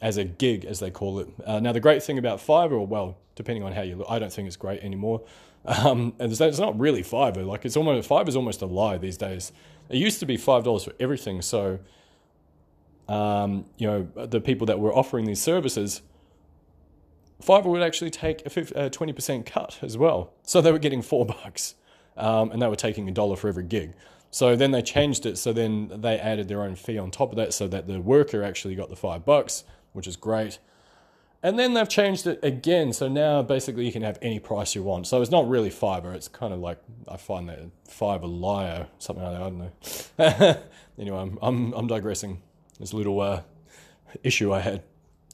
as 0.00 0.16
a 0.16 0.24
gig, 0.24 0.64
as 0.64 0.80
they 0.80 0.90
call 0.90 1.18
it. 1.18 1.28
Uh, 1.44 1.60
now, 1.60 1.72
the 1.72 1.80
great 1.80 2.02
thing 2.02 2.18
about 2.18 2.38
Fiverr, 2.38 2.86
well, 2.86 3.16
depending 3.34 3.62
on 3.62 3.72
how 3.72 3.82
you 3.82 3.96
look, 3.96 4.06
I 4.10 4.18
don't 4.18 4.32
think 4.32 4.46
it's 4.46 4.56
great 4.56 4.82
anymore. 4.82 5.22
Um, 5.66 6.14
and 6.18 6.30
it's 6.30 6.58
not 6.58 6.78
really 6.78 7.02
Fiverr. 7.02 7.44
Like 7.44 7.64
it's 7.64 7.76
almost 7.76 8.08
Fiverr 8.08 8.28
is 8.28 8.36
almost 8.36 8.62
a 8.62 8.66
lie 8.66 8.98
these 8.98 9.16
days. 9.16 9.52
It 9.88 9.96
used 9.96 10.20
to 10.20 10.26
be 10.26 10.36
five 10.36 10.64
dollars 10.64 10.84
for 10.84 10.92
everything. 11.00 11.42
So, 11.42 11.80
um, 13.08 13.64
you 13.76 13.86
know, 13.86 14.26
the 14.26 14.40
people 14.40 14.66
that 14.66 14.78
were 14.78 14.94
offering 14.94 15.24
these 15.24 15.42
services, 15.42 16.02
Fiverr 17.42 17.66
would 17.66 17.82
actually 17.82 18.10
take 18.10 18.42
a 18.46 18.90
twenty 18.90 19.12
percent 19.12 19.46
cut 19.46 19.78
as 19.82 19.98
well. 19.98 20.32
So 20.44 20.60
they 20.60 20.70
were 20.70 20.78
getting 20.78 21.02
four 21.02 21.26
bucks, 21.42 21.74
um, 22.16 22.52
and 22.52 22.62
they 22.62 22.68
were 22.68 22.76
taking 22.76 23.08
a 23.08 23.12
dollar 23.12 23.36
for 23.36 23.48
every 23.48 23.64
gig. 23.64 23.92
So 24.36 24.54
then 24.54 24.70
they 24.70 24.82
changed 24.82 25.24
it. 25.24 25.38
So 25.38 25.52
then 25.52 25.90
they 26.02 26.18
added 26.18 26.48
their 26.48 26.62
own 26.62 26.76
fee 26.76 26.98
on 26.98 27.10
top 27.10 27.30
of 27.30 27.36
that, 27.36 27.54
so 27.54 27.66
that 27.68 27.86
the 27.86 28.00
worker 28.00 28.42
actually 28.42 28.74
got 28.74 28.90
the 28.90 28.96
five 28.96 29.24
bucks 29.24 29.64
which 29.96 30.06
is 30.06 30.14
great. 30.14 30.58
And 31.42 31.58
then 31.58 31.72
they've 31.72 31.88
changed 31.88 32.26
it 32.26 32.38
again. 32.42 32.92
So 32.92 33.08
now 33.08 33.40
basically 33.40 33.86
you 33.86 33.92
can 33.92 34.02
have 34.02 34.18
any 34.20 34.38
price 34.38 34.74
you 34.74 34.82
want. 34.82 35.06
So 35.06 35.22
it's 35.22 35.30
not 35.30 35.48
really 35.48 35.70
Fiverr. 35.70 36.14
It's 36.14 36.28
kind 36.28 36.52
of 36.52 36.60
like, 36.60 36.78
I 37.08 37.16
find 37.16 37.48
that 37.48 37.60
Fiverr 37.88 38.40
liar, 38.40 38.88
something 38.98 39.24
like 39.24 39.32
that. 39.32 39.40
I 39.40 39.48
don't 39.48 39.58
know. 39.58 40.62
anyway, 40.98 41.18
I'm, 41.18 41.38
I'm, 41.40 41.72
I'm 41.72 41.86
digressing. 41.86 42.42
This 42.78 42.92
little 42.92 43.20
uh, 43.20 43.40
issue 44.22 44.52
I 44.52 44.60
had. 44.60 44.82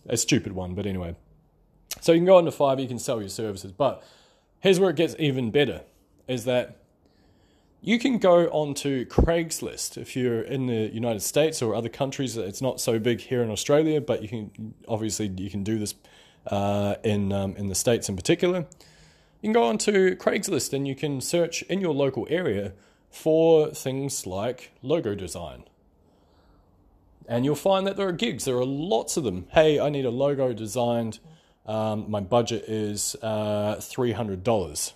A 0.08 0.16
stupid 0.16 0.52
one, 0.52 0.74
but 0.74 0.86
anyway. 0.86 1.16
So 2.00 2.12
you 2.12 2.18
can 2.18 2.26
go 2.26 2.38
into 2.38 2.52
Fiverr, 2.52 2.82
you 2.82 2.88
can 2.88 2.98
sell 2.98 3.20
your 3.20 3.28
services. 3.28 3.72
But 3.72 4.04
here's 4.60 4.78
where 4.78 4.90
it 4.90 4.96
gets 4.96 5.16
even 5.18 5.50
better 5.50 5.82
is 6.28 6.44
that 6.44 6.81
you 7.84 7.98
can 7.98 8.18
go 8.18 8.46
onto 8.50 9.04
Craigslist 9.06 9.98
if 9.98 10.14
you're 10.14 10.40
in 10.40 10.66
the 10.66 10.88
United 10.94 11.20
States 11.20 11.60
or 11.60 11.74
other 11.74 11.88
countries. 11.88 12.36
It's 12.36 12.62
not 12.62 12.80
so 12.80 13.00
big 13.00 13.20
here 13.20 13.42
in 13.42 13.50
Australia, 13.50 14.00
but 14.00 14.22
you 14.22 14.28
can 14.28 14.74
obviously 14.86 15.26
you 15.36 15.50
can 15.50 15.64
do 15.64 15.80
this 15.80 15.94
uh, 16.46 16.94
in 17.02 17.32
um, 17.32 17.56
in 17.56 17.68
the 17.68 17.74
states 17.74 18.08
in 18.08 18.14
particular. 18.14 18.60
You 19.40 19.48
can 19.48 19.52
go 19.52 19.64
onto 19.64 20.14
Craigslist 20.14 20.72
and 20.72 20.86
you 20.86 20.94
can 20.94 21.20
search 21.20 21.62
in 21.62 21.80
your 21.80 21.92
local 21.92 22.28
area 22.30 22.72
for 23.10 23.70
things 23.70 24.26
like 24.28 24.70
logo 24.80 25.16
design. 25.16 25.64
And 27.26 27.44
you'll 27.44 27.56
find 27.56 27.84
that 27.88 27.96
there 27.96 28.06
are 28.06 28.12
gigs. 28.12 28.44
There 28.44 28.56
are 28.56 28.64
lots 28.64 29.16
of 29.16 29.24
them. 29.24 29.46
Hey, 29.50 29.80
I 29.80 29.90
need 29.90 30.04
a 30.04 30.10
logo 30.10 30.52
designed. 30.52 31.18
Um, 31.66 32.08
my 32.08 32.20
budget 32.20 32.64
is 32.68 33.16
uh, 33.22 33.80
three 33.80 34.12
hundred 34.12 34.44
dollars 34.44 34.94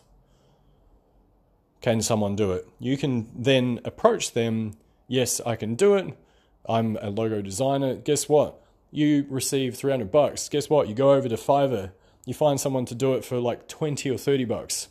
can 1.86 2.02
someone 2.02 2.34
do 2.34 2.50
it? 2.50 2.66
You 2.80 2.96
can 2.96 3.28
then 3.32 3.78
approach 3.84 4.32
them, 4.32 4.72
yes, 5.06 5.40
I 5.46 5.54
can 5.54 5.76
do 5.76 5.94
it. 5.94 6.18
I'm 6.68 6.98
a 7.00 7.10
logo 7.10 7.40
designer. 7.40 7.94
Guess 7.94 8.28
what? 8.28 8.60
You 8.90 9.24
receive 9.30 9.76
300 9.76 10.10
bucks. 10.10 10.48
Guess 10.48 10.68
what? 10.68 10.88
You 10.88 10.96
go 10.96 11.12
over 11.12 11.28
to 11.28 11.36
Fiverr, 11.36 11.92
you 12.24 12.34
find 12.34 12.58
someone 12.58 12.86
to 12.86 12.96
do 12.96 13.14
it 13.14 13.24
for 13.24 13.38
like 13.38 13.68
20 13.68 14.10
or 14.10 14.18
30 14.18 14.44
bucks. 14.46 14.88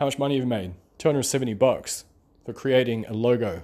How 0.00 0.06
much 0.06 0.18
money 0.18 0.34
have 0.34 0.42
you 0.42 0.48
made? 0.48 0.74
270 0.98 1.54
bucks 1.54 2.06
for 2.44 2.52
creating 2.52 3.06
a 3.06 3.12
logo. 3.12 3.62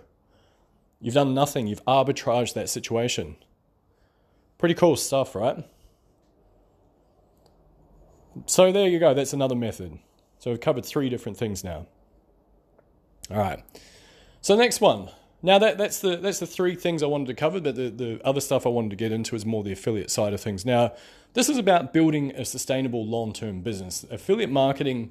You've 1.00 1.14
done 1.14 1.34
nothing. 1.34 1.66
You've 1.66 1.84
arbitraged 1.84 2.54
that 2.54 2.68
situation. 2.68 3.38
Pretty 4.58 4.76
cool 4.76 4.94
stuff, 4.94 5.34
right? 5.34 5.68
So 8.46 8.70
there 8.70 8.88
you 8.88 9.00
go. 9.00 9.14
That's 9.14 9.32
another 9.32 9.56
method. 9.56 9.98
So 10.38 10.52
we've 10.52 10.60
covered 10.60 10.86
three 10.86 11.08
different 11.08 11.36
things 11.36 11.64
now. 11.64 11.88
All 13.30 13.38
right. 13.38 13.62
So 14.40 14.56
next 14.56 14.80
one. 14.80 15.10
Now 15.44 15.58
that 15.58 15.76
that's 15.76 15.98
the 15.98 16.16
that's 16.16 16.38
the 16.38 16.46
three 16.46 16.76
things 16.76 17.02
I 17.02 17.06
wanted 17.06 17.26
to 17.28 17.34
cover, 17.34 17.60
but 17.60 17.74
the, 17.74 17.90
the 17.90 18.20
other 18.24 18.40
stuff 18.40 18.64
I 18.64 18.68
wanted 18.68 18.90
to 18.90 18.96
get 18.96 19.10
into 19.10 19.34
is 19.34 19.44
more 19.44 19.64
the 19.64 19.72
affiliate 19.72 20.10
side 20.10 20.32
of 20.32 20.40
things. 20.40 20.64
Now, 20.64 20.92
this 21.34 21.48
is 21.48 21.58
about 21.58 21.92
building 21.92 22.30
a 22.36 22.44
sustainable 22.44 23.04
long-term 23.04 23.62
business. 23.62 24.04
Affiliate 24.10 24.50
marketing 24.50 25.10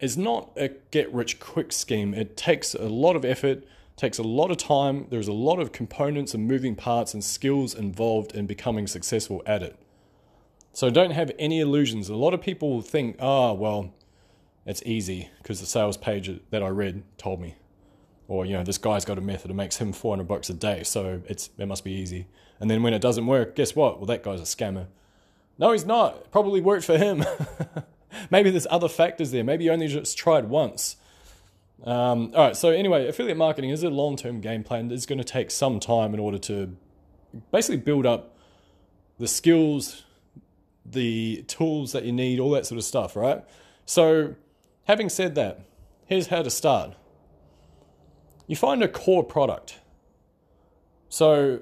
is 0.00 0.16
not 0.16 0.50
a 0.56 0.70
get-rich 0.90 1.38
quick 1.38 1.72
scheme. 1.72 2.12
It 2.12 2.36
takes 2.36 2.74
a 2.74 2.88
lot 2.88 3.14
of 3.14 3.24
effort, 3.24 3.64
takes 3.96 4.18
a 4.18 4.24
lot 4.24 4.50
of 4.50 4.56
time. 4.56 5.06
There's 5.10 5.28
a 5.28 5.32
lot 5.32 5.60
of 5.60 5.70
components 5.70 6.34
and 6.34 6.48
moving 6.48 6.74
parts 6.74 7.14
and 7.14 7.22
skills 7.22 7.72
involved 7.72 8.34
in 8.34 8.46
becoming 8.46 8.88
successful 8.88 9.42
at 9.46 9.62
it. 9.62 9.76
So 10.72 10.90
don't 10.90 11.12
have 11.12 11.30
any 11.38 11.60
illusions. 11.60 12.08
A 12.08 12.16
lot 12.16 12.34
of 12.34 12.40
people 12.40 12.82
think, 12.82 13.16
ah, 13.20 13.50
oh, 13.50 13.54
well, 13.54 13.94
it's 14.64 14.82
easy 14.84 15.30
because 15.38 15.60
the 15.60 15.66
sales 15.66 15.96
page 15.96 16.30
that 16.50 16.62
I 16.62 16.68
read 16.68 17.02
told 17.18 17.40
me. 17.40 17.56
Or, 18.28 18.46
you 18.46 18.52
know, 18.54 18.62
this 18.62 18.78
guy's 18.78 19.04
got 19.04 19.18
a 19.18 19.20
method 19.20 19.50
that 19.50 19.54
makes 19.54 19.76
him 19.76 19.92
400 19.92 20.26
bucks 20.26 20.48
a 20.48 20.54
day, 20.54 20.84
so 20.84 21.20
it's 21.26 21.50
it 21.58 21.66
must 21.66 21.84
be 21.84 21.92
easy. 21.92 22.26
And 22.60 22.70
then 22.70 22.82
when 22.82 22.94
it 22.94 23.00
doesn't 23.00 23.26
work, 23.26 23.56
guess 23.56 23.74
what? 23.74 23.98
Well, 23.98 24.06
that 24.06 24.22
guy's 24.22 24.40
a 24.40 24.44
scammer. 24.44 24.86
No, 25.58 25.72
he's 25.72 25.84
not. 25.84 26.30
Probably 26.30 26.60
worked 26.60 26.84
for 26.84 26.96
him. 26.96 27.24
Maybe 28.30 28.50
there's 28.50 28.66
other 28.70 28.88
factors 28.88 29.32
there. 29.32 29.44
Maybe 29.44 29.64
he 29.64 29.70
only 29.70 29.88
just 29.88 30.16
tried 30.16 30.46
once. 30.46 30.96
Um, 31.84 32.32
all 32.34 32.46
right, 32.46 32.56
so 32.56 32.70
anyway, 32.70 33.08
affiliate 33.08 33.36
marketing 33.36 33.70
is 33.70 33.82
a 33.82 33.90
long 33.90 34.16
term 34.16 34.40
game 34.40 34.62
plan. 34.62 34.90
It's 34.90 35.06
going 35.06 35.18
to 35.18 35.24
take 35.24 35.50
some 35.50 35.80
time 35.80 36.14
in 36.14 36.20
order 36.20 36.38
to 36.38 36.76
basically 37.50 37.78
build 37.78 38.06
up 38.06 38.36
the 39.18 39.26
skills, 39.26 40.04
the 40.86 41.44
tools 41.48 41.92
that 41.92 42.04
you 42.04 42.12
need, 42.12 42.38
all 42.38 42.50
that 42.50 42.66
sort 42.66 42.78
of 42.78 42.84
stuff, 42.84 43.16
right? 43.16 43.44
So 43.84 44.36
Having 44.92 45.08
said 45.08 45.34
that, 45.36 45.60
here's 46.04 46.26
how 46.26 46.42
to 46.42 46.50
start. 46.50 46.96
You 48.46 48.56
find 48.56 48.82
a 48.82 48.88
core 48.88 49.24
product. 49.24 49.78
So 51.08 51.60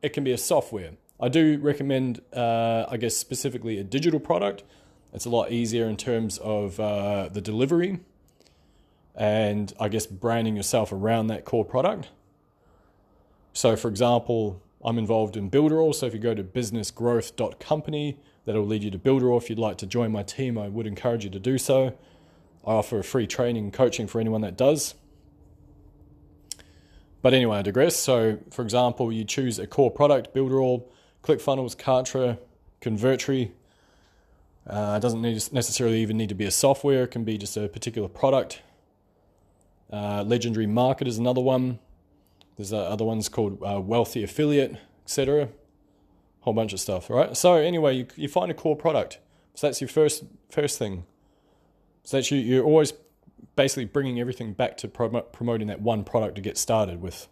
it 0.00 0.14
can 0.14 0.24
be 0.24 0.32
a 0.32 0.38
software. 0.38 0.92
I 1.20 1.28
do 1.28 1.58
recommend, 1.58 2.22
uh, 2.32 2.86
I 2.88 2.96
guess, 2.96 3.18
specifically 3.18 3.76
a 3.76 3.84
digital 3.84 4.18
product. 4.18 4.62
It's 5.12 5.26
a 5.26 5.28
lot 5.28 5.52
easier 5.52 5.86
in 5.86 5.98
terms 5.98 6.38
of 6.38 6.80
uh, 6.80 7.28
the 7.28 7.42
delivery 7.42 8.00
and 9.14 9.70
I 9.78 9.88
guess 9.88 10.06
branding 10.06 10.56
yourself 10.56 10.90
around 10.90 11.26
that 11.26 11.44
core 11.44 11.66
product. 11.66 12.08
So, 13.52 13.76
for 13.76 13.88
example, 13.88 14.62
I'm 14.82 14.96
involved 14.96 15.36
in 15.36 15.50
Builderall. 15.50 15.94
So, 15.94 16.06
if 16.06 16.14
you 16.14 16.18
go 16.18 16.34
to 16.34 16.42
businessgrowth.company, 16.42 18.16
that'll 18.46 18.64
lead 18.64 18.84
you 18.84 18.90
to 18.90 18.98
Builderall. 18.98 19.36
If 19.36 19.50
you'd 19.50 19.58
like 19.58 19.76
to 19.76 19.86
join 19.86 20.10
my 20.10 20.22
team, 20.22 20.56
I 20.56 20.68
would 20.68 20.86
encourage 20.86 21.24
you 21.24 21.30
to 21.30 21.38
do 21.38 21.58
so. 21.58 21.94
I 22.64 22.72
offer 22.72 23.02
free 23.02 23.26
training 23.26 23.64
and 23.64 23.72
coaching 23.72 24.06
for 24.06 24.20
anyone 24.20 24.40
that 24.42 24.56
does. 24.56 24.94
But 27.22 27.34
anyway, 27.34 27.58
I 27.58 27.62
digress. 27.62 27.96
So, 27.96 28.38
for 28.50 28.62
example, 28.62 29.12
you 29.12 29.24
choose 29.24 29.58
a 29.58 29.66
core 29.66 29.90
product, 29.90 30.34
Builderall, 30.34 30.84
ClickFunnels, 31.22 31.76
Kartra, 31.76 32.38
Convertri. 32.80 33.52
Uh, 34.66 34.94
it 34.96 35.00
doesn't 35.00 35.22
need, 35.22 35.42
necessarily 35.52 36.00
even 36.00 36.16
need 36.16 36.28
to 36.28 36.34
be 36.34 36.44
a 36.44 36.50
software, 36.50 37.04
it 37.04 37.10
can 37.10 37.24
be 37.24 37.38
just 37.38 37.56
a 37.56 37.68
particular 37.68 38.08
product. 38.08 38.62
Uh, 39.92 40.22
Legendary 40.22 40.66
Market 40.66 41.06
is 41.06 41.18
another 41.18 41.40
one. 41.40 41.78
There's 42.56 42.72
uh, 42.72 42.78
other 42.78 43.04
ones 43.04 43.28
called 43.28 43.62
uh, 43.62 43.80
Wealthy 43.80 44.22
Affiliate, 44.22 44.76
etc. 45.04 45.48
Whole 46.40 46.54
bunch 46.54 46.72
of 46.72 46.80
stuff, 46.80 47.10
right? 47.10 47.36
So 47.36 47.54
anyway, 47.54 47.96
you, 47.96 48.06
you 48.16 48.28
find 48.28 48.50
a 48.50 48.54
core 48.54 48.76
product. 48.76 49.18
So 49.54 49.66
that's 49.66 49.80
your 49.80 49.88
first 49.88 50.24
first 50.50 50.78
thing. 50.78 51.04
So 52.04 52.16
that's 52.16 52.30
you. 52.30 52.38
You're 52.38 52.64
always 52.64 52.92
basically 53.56 53.84
bringing 53.84 54.20
everything 54.20 54.52
back 54.52 54.76
to 54.78 54.88
prom- 54.88 55.22
promoting 55.32 55.68
that 55.68 55.80
one 55.80 56.04
product 56.04 56.36
to 56.36 56.40
get 56.40 56.58
started 56.58 57.00
with, 57.00 57.28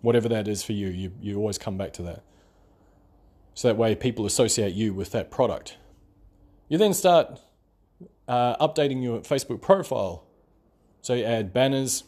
whatever 0.00 0.28
that 0.28 0.48
is 0.48 0.62
for 0.62 0.72
you. 0.72 0.88
You 0.88 1.12
you 1.20 1.36
always 1.36 1.58
come 1.58 1.76
back 1.76 1.92
to 1.94 2.02
that. 2.02 2.22
So 3.54 3.68
that 3.68 3.76
way, 3.76 3.94
people 3.94 4.26
associate 4.26 4.74
you 4.74 4.94
with 4.94 5.10
that 5.12 5.30
product. 5.30 5.76
You 6.68 6.78
then 6.78 6.94
start 6.94 7.40
uh, 8.26 8.56
updating 8.66 9.02
your 9.02 9.20
Facebook 9.20 9.60
profile. 9.60 10.24
So 11.00 11.14
you 11.14 11.24
add 11.24 11.52
banners, 11.52 12.04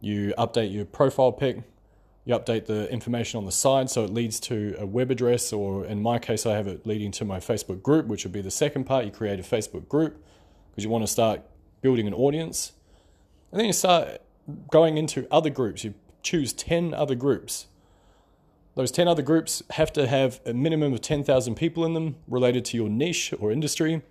you 0.00 0.32
update 0.38 0.72
your 0.72 0.84
profile 0.84 1.32
pic, 1.32 1.62
you 2.24 2.34
update 2.38 2.66
the 2.66 2.90
information 2.92 3.38
on 3.38 3.44
the 3.44 3.52
side 3.52 3.90
so 3.90 4.04
it 4.04 4.10
leads 4.10 4.38
to 4.40 4.76
a 4.78 4.86
web 4.86 5.10
address, 5.10 5.52
or 5.52 5.84
in 5.84 6.02
my 6.02 6.18
case, 6.18 6.46
I 6.46 6.54
have 6.54 6.66
it 6.66 6.86
leading 6.86 7.10
to 7.12 7.24
my 7.24 7.38
Facebook 7.38 7.82
group, 7.82 8.06
which 8.06 8.24
would 8.24 8.32
be 8.32 8.42
the 8.42 8.50
second 8.50 8.84
part. 8.84 9.04
You 9.04 9.10
create 9.10 9.40
a 9.40 9.42
Facebook 9.42 9.88
group 9.88 10.22
because 10.76 10.84
you 10.84 10.90
want 10.90 11.02
to 11.02 11.10
start 11.10 11.40
building 11.80 12.06
an 12.06 12.12
audience. 12.12 12.72
And 13.50 13.58
then 13.58 13.66
you 13.66 13.72
start 13.72 14.20
going 14.70 14.98
into 14.98 15.26
other 15.30 15.48
groups. 15.48 15.84
You 15.84 15.94
choose 16.22 16.52
10 16.52 16.92
other 16.92 17.14
groups. 17.14 17.68
Those 18.74 18.90
10 18.90 19.08
other 19.08 19.22
groups 19.22 19.62
have 19.70 19.90
to 19.94 20.06
have 20.06 20.38
a 20.44 20.52
minimum 20.52 20.92
of 20.92 21.00
10,000 21.00 21.54
people 21.54 21.86
in 21.86 21.94
them 21.94 22.16
related 22.28 22.66
to 22.66 22.76
your 22.76 22.90
niche 22.90 23.32
or 23.40 23.50
industry. 23.50 24.02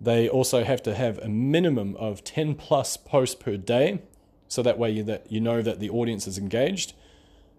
They 0.00 0.28
also 0.28 0.62
have 0.62 0.80
to 0.84 0.94
have 0.94 1.18
a 1.18 1.28
minimum 1.28 1.96
of 1.96 2.22
10 2.22 2.54
plus 2.54 2.96
posts 2.96 3.34
per 3.34 3.56
day. 3.56 4.02
So 4.46 4.62
that 4.62 4.78
way 4.78 4.92
you, 4.92 5.02
that 5.02 5.26
you 5.28 5.40
know 5.40 5.60
that 5.60 5.80
the 5.80 5.90
audience 5.90 6.28
is 6.28 6.38
engaged. 6.38 6.92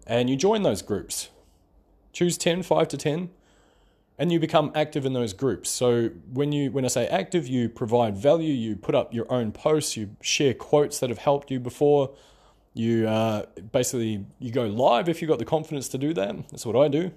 And 0.06 0.30
you 0.30 0.38
join 0.38 0.63
those 0.63 0.82
groups. 0.82 1.27
Choose 2.13 2.38
10, 2.38 2.63
5 2.63 2.88
to 2.88 2.98
10, 2.98 3.30
and 4.19 4.31
you 4.31 4.39
become 4.39 4.71
active 4.74 5.05
in 5.05 5.13
those 5.13 5.33
groups. 5.33 5.69
So 5.69 6.09
when 6.33 6.51
you 6.51 6.71
when 6.71 6.86
I 6.86 6.88
say 6.88 7.07
active, 7.07 7.47
you 7.47 7.69
provide 7.69 8.17
value, 8.17 8.53
you 8.53 8.75
put 8.75 8.95
up 8.95 9.13
your 9.13 9.31
own 9.31 9.51
posts, 9.51 9.95
you 9.95 10.15
share 10.21 10.53
quotes 10.53 11.00
that 11.00 11.09
have 11.09 11.19
helped 11.19 11.51
you 11.51 11.59
before. 11.59 12.15
You 12.74 13.07
uh, 13.07 13.45
basically 13.71 14.25
you 14.39 14.51
go 14.51 14.65
live 14.65 15.07
if 15.09 15.21
you've 15.21 15.29
got 15.29 15.39
the 15.39 15.45
confidence 15.45 15.88
to 15.89 15.97
do 15.97 16.13
that. 16.13 16.50
That's 16.50 16.65
what 16.65 16.75
I 16.75 16.88
do. 16.88 17.12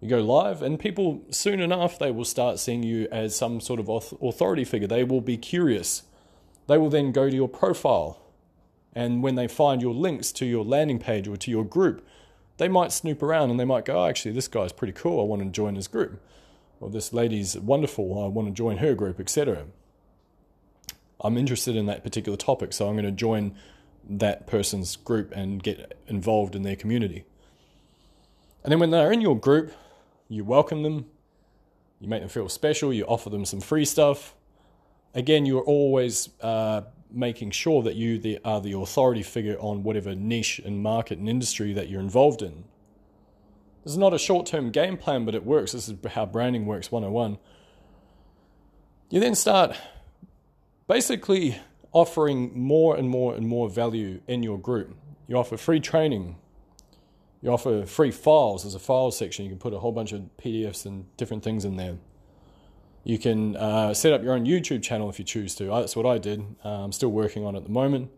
You 0.00 0.08
go 0.08 0.20
live, 0.20 0.62
and 0.62 0.80
people 0.80 1.22
soon 1.30 1.60
enough 1.60 1.96
they 1.98 2.10
will 2.10 2.24
start 2.24 2.58
seeing 2.58 2.82
you 2.82 3.06
as 3.12 3.36
some 3.36 3.60
sort 3.60 3.78
of 3.78 3.88
authority 3.88 4.64
figure. 4.64 4.88
They 4.88 5.04
will 5.04 5.20
be 5.20 5.36
curious. 5.36 6.02
They 6.66 6.76
will 6.76 6.90
then 6.90 7.12
go 7.12 7.30
to 7.30 7.36
your 7.36 7.48
profile, 7.48 8.20
and 8.94 9.22
when 9.22 9.36
they 9.36 9.46
find 9.46 9.80
your 9.80 9.94
links 9.94 10.32
to 10.32 10.46
your 10.46 10.64
landing 10.64 10.98
page 10.98 11.28
or 11.28 11.36
to 11.36 11.50
your 11.50 11.64
group, 11.64 12.04
they 12.62 12.68
might 12.68 12.92
snoop 12.92 13.24
around 13.24 13.50
and 13.50 13.58
they 13.58 13.64
might 13.64 13.84
go, 13.84 14.04
oh, 14.04 14.06
actually, 14.06 14.30
this 14.30 14.46
guy's 14.46 14.70
pretty 14.70 14.92
cool. 14.92 15.20
I 15.20 15.24
want 15.24 15.42
to 15.42 15.48
join 15.48 15.74
his 15.74 15.88
group. 15.88 16.22
Or 16.80 16.90
this 16.90 17.12
lady's 17.12 17.58
wonderful. 17.58 18.22
I 18.22 18.28
want 18.28 18.46
to 18.46 18.54
join 18.54 18.76
her 18.76 18.94
group, 18.94 19.18
etc. 19.18 19.64
I'm 21.20 21.36
interested 21.36 21.74
in 21.74 21.86
that 21.86 22.04
particular 22.04 22.38
topic, 22.38 22.72
so 22.72 22.86
I'm 22.86 22.94
going 22.94 23.04
to 23.04 23.10
join 23.10 23.56
that 24.08 24.46
person's 24.46 24.94
group 24.94 25.32
and 25.32 25.60
get 25.60 25.98
involved 26.06 26.54
in 26.54 26.62
their 26.62 26.76
community. 26.76 27.24
And 28.62 28.70
then 28.70 28.78
when 28.78 28.90
they're 28.90 29.10
in 29.10 29.20
your 29.20 29.36
group, 29.36 29.72
you 30.28 30.44
welcome 30.44 30.84
them, 30.84 31.06
you 31.98 32.06
make 32.06 32.20
them 32.20 32.28
feel 32.28 32.48
special, 32.48 32.92
you 32.92 33.04
offer 33.06 33.28
them 33.28 33.44
some 33.44 33.60
free 33.60 33.84
stuff. 33.84 34.36
Again, 35.14 35.46
you're 35.46 35.64
always 35.64 36.28
uh, 36.40 36.82
making 37.14 37.50
sure 37.50 37.82
that 37.82 37.94
you 37.94 38.18
the, 38.18 38.38
are 38.44 38.60
the 38.60 38.72
authority 38.72 39.22
figure 39.22 39.56
on 39.58 39.82
whatever 39.82 40.14
niche 40.14 40.60
and 40.64 40.82
market 40.82 41.18
and 41.18 41.28
industry 41.28 41.72
that 41.72 41.88
you're 41.88 42.00
involved 42.00 42.42
in. 42.42 42.64
This 43.84 43.92
is 43.92 43.98
not 43.98 44.14
a 44.14 44.18
short 44.18 44.46
term 44.46 44.70
game 44.70 44.96
plan, 44.96 45.24
but 45.24 45.34
it 45.34 45.44
works. 45.44 45.72
This 45.72 45.88
is 45.88 45.96
how 46.12 46.26
branding 46.26 46.66
works 46.66 46.92
101. 46.92 47.38
You 49.10 49.20
then 49.20 49.34
start 49.34 49.76
basically 50.88 51.58
offering 51.92 52.58
more 52.58 52.96
and 52.96 53.08
more 53.08 53.34
and 53.34 53.46
more 53.46 53.68
value 53.68 54.20
in 54.26 54.42
your 54.42 54.58
group. 54.58 54.96
You 55.28 55.36
offer 55.36 55.56
free 55.56 55.80
training, 55.80 56.36
you 57.42 57.50
offer 57.50 57.84
free 57.86 58.12
files. 58.12 58.62
There's 58.62 58.74
a 58.74 58.78
file 58.78 59.10
section. 59.10 59.44
You 59.44 59.50
can 59.50 59.58
put 59.58 59.74
a 59.74 59.78
whole 59.80 59.92
bunch 59.92 60.12
of 60.12 60.22
PDFs 60.38 60.86
and 60.86 61.04
different 61.16 61.42
things 61.42 61.64
in 61.64 61.76
there. 61.76 61.96
You 63.04 63.18
can 63.18 63.56
uh, 63.56 63.94
set 63.94 64.12
up 64.12 64.22
your 64.22 64.34
own 64.34 64.46
YouTube 64.46 64.82
channel 64.82 65.10
if 65.10 65.18
you 65.18 65.24
choose 65.24 65.54
to. 65.56 65.64
That's 65.64 65.96
what 65.96 66.06
I 66.06 66.18
did. 66.18 66.44
Uh, 66.64 66.84
I'm 66.84 66.92
still 66.92 67.10
working 67.10 67.44
on 67.44 67.54
it 67.54 67.58
at 67.58 67.64
the 67.64 67.70
moment. 67.70 68.10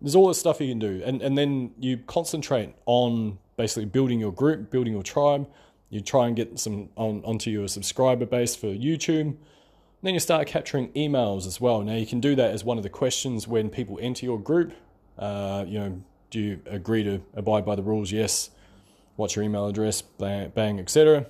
There's 0.00 0.14
all 0.14 0.28
this 0.28 0.38
stuff 0.38 0.60
you 0.60 0.68
can 0.68 0.78
do. 0.78 1.02
And, 1.04 1.22
and 1.22 1.36
then 1.36 1.72
you 1.78 1.98
concentrate 1.98 2.74
on 2.86 3.38
basically 3.56 3.86
building 3.86 4.20
your 4.20 4.32
group, 4.32 4.70
building 4.70 4.92
your 4.92 5.02
tribe. 5.02 5.48
You 5.88 6.00
try 6.00 6.26
and 6.26 6.36
get 6.36 6.58
some 6.58 6.90
on, 6.96 7.22
onto 7.24 7.50
your 7.50 7.68
subscriber 7.68 8.26
base 8.26 8.54
for 8.54 8.68
YouTube. 8.68 9.36
Then 10.02 10.14
you 10.14 10.20
start 10.20 10.46
capturing 10.46 10.90
emails 10.92 11.46
as 11.46 11.60
well. 11.60 11.82
Now 11.82 11.96
you 11.96 12.06
can 12.06 12.20
do 12.20 12.34
that 12.36 12.52
as 12.52 12.64
one 12.64 12.78
of 12.78 12.82
the 12.82 12.88
questions 12.90 13.46
when 13.46 13.68
people 13.68 13.98
enter 14.00 14.24
your 14.24 14.38
group. 14.38 14.72
Uh, 15.18 15.64
you 15.66 15.78
know, 15.78 16.02
do 16.30 16.40
you 16.40 16.60
agree 16.66 17.02
to 17.04 17.20
abide 17.34 17.66
by 17.66 17.74
the 17.74 17.82
rules? 17.82 18.12
Yes. 18.12 18.50
What's 19.16 19.36
your 19.36 19.44
email 19.44 19.66
address? 19.66 20.00
Bang, 20.00 20.50
bang 20.54 20.78
etc. 20.78 21.26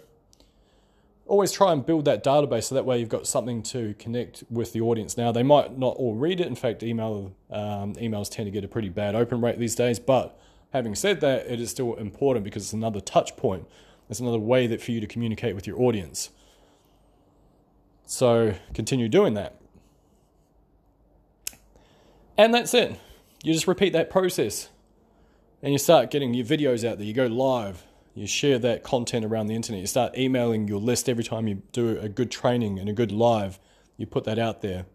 Always 1.30 1.52
try 1.52 1.72
and 1.72 1.86
build 1.86 2.06
that 2.06 2.24
database 2.24 2.64
so 2.64 2.74
that 2.74 2.84
way 2.84 2.98
you've 2.98 3.08
got 3.08 3.24
something 3.24 3.62
to 3.62 3.94
connect 4.00 4.42
with 4.50 4.72
the 4.72 4.80
audience. 4.80 5.16
Now 5.16 5.30
they 5.30 5.44
might 5.44 5.78
not 5.78 5.94
all 5.96 6.16
read 6.16 6.40
it. 6.40 6.48
In 6.48 6.56
fact, 6.56 6.82
email 6.82 7.32
um, 7.50 7.94
emails 7.94 8.28
tend 8.28 8.48
to 8.48 8.50
get 8.50 8.64
a 8.64 8.68
pretty 8.68 8.88
bad 8.88 9.14
open 9.14 9.40
rate 9.40 9.56
these 9.60 9.76
days. 9.76 10.00
But 10.00 10.36
having 10.72 10.96
said 10.96 11.20
that, 11.20 11.46
it 11.46 11.60
is 11.60 11.70
still 11.70 11.94
important 11.94 12.42
because 12.42 12.64
it's 12.64 12.72
another 12.72 13.00
touch 13.00 13.36
point. 13.36 13.68
It's 14.08 14.18
another 14.18 14.40
way 14.40 14.66
that 14.66 14.82
for 14.82 14.90
you 14.90 15.00
to 15.00 15.06
communicate 15.06 15.54
with 15.54 15.68
your 15.68 15.80
audience. 15.80 16.30
So 18.06 18.54
continue 18.74 19.08
doing 19.08 19.34
that. 19.34 19.54
And 22.36 22.52
that's 22.52 22.74
it. 22.74 22.98
You 23.44 23.52
just 23.52 23.68
repeat 23.68 23.92
that 23.92 24.10
process 24.10 24.68
and 25.62 25.70
you 25.70 25.78
start 25.78 26.10
getting 26.10 26.34
your 26.34 26.44
videos 26.44 26.84
out 26.84 26.98
there, 26.98 27.06
you 27.06 27.14
go 27.14 27.26
live, 27.26 27.84
you 28.14 28.26
share 28.26 28.58
that 28.58 28.82
content 28.82 29.24
around 29.24 29.46
the 29.46 29.54
internet, 29.54 29.80
you 29.80 29.86
start 29.86 30.16
emailing 30.18 30.68
your 30.68 30.80
list 30.80 31.08
every 31.08 31.24
time 31.24 31.46
you 31.46 31.62
do 31.72 31.98
a 31.98 32.08
good 32.08 32.30
training 32.30 32.78
and 32.78 32.88
a 32.88 32.92
good 32.92 33.12
live, 33.12 33.58
you 33.96 34.06
put 34.06 34.24
that 34.24 34.38
out 34.38 34.62
there. 34.62 34.86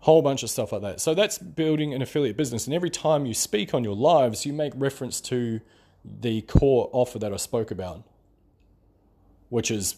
Whole 0.00 0.20
bunch 0.20 0.42
of 0.42 0.50
stuff 0.50 0.72
like 0.72 0.82
that. 0.82 1.00
So 1.00 1.14
that's 1.14 1.38
building 1.38 1.94
an 1.94 2.02
affiliate 2.02 2.36
business. 2.36 2.66
And 2.66 2.74
every 2.74 2.90
time 2.90 3.24
you 3.24 3.34
speak 3.34 3.72
on 3.72 3.84
your 3.84 3.94
lives, 3.94 4.44
you 4.44 4.52
make 4.52 4.72
reference 4.76 5.20
to 5.22 5.60
the 6.04 6.42
core 6.42 6.90
offer 6.92 7.18
that 7.20 7.32
I 7.32 7.36
spoke 7.36 7.70
about, 7.70 8.02
which 9.48 9.70
is, 9.70 9.96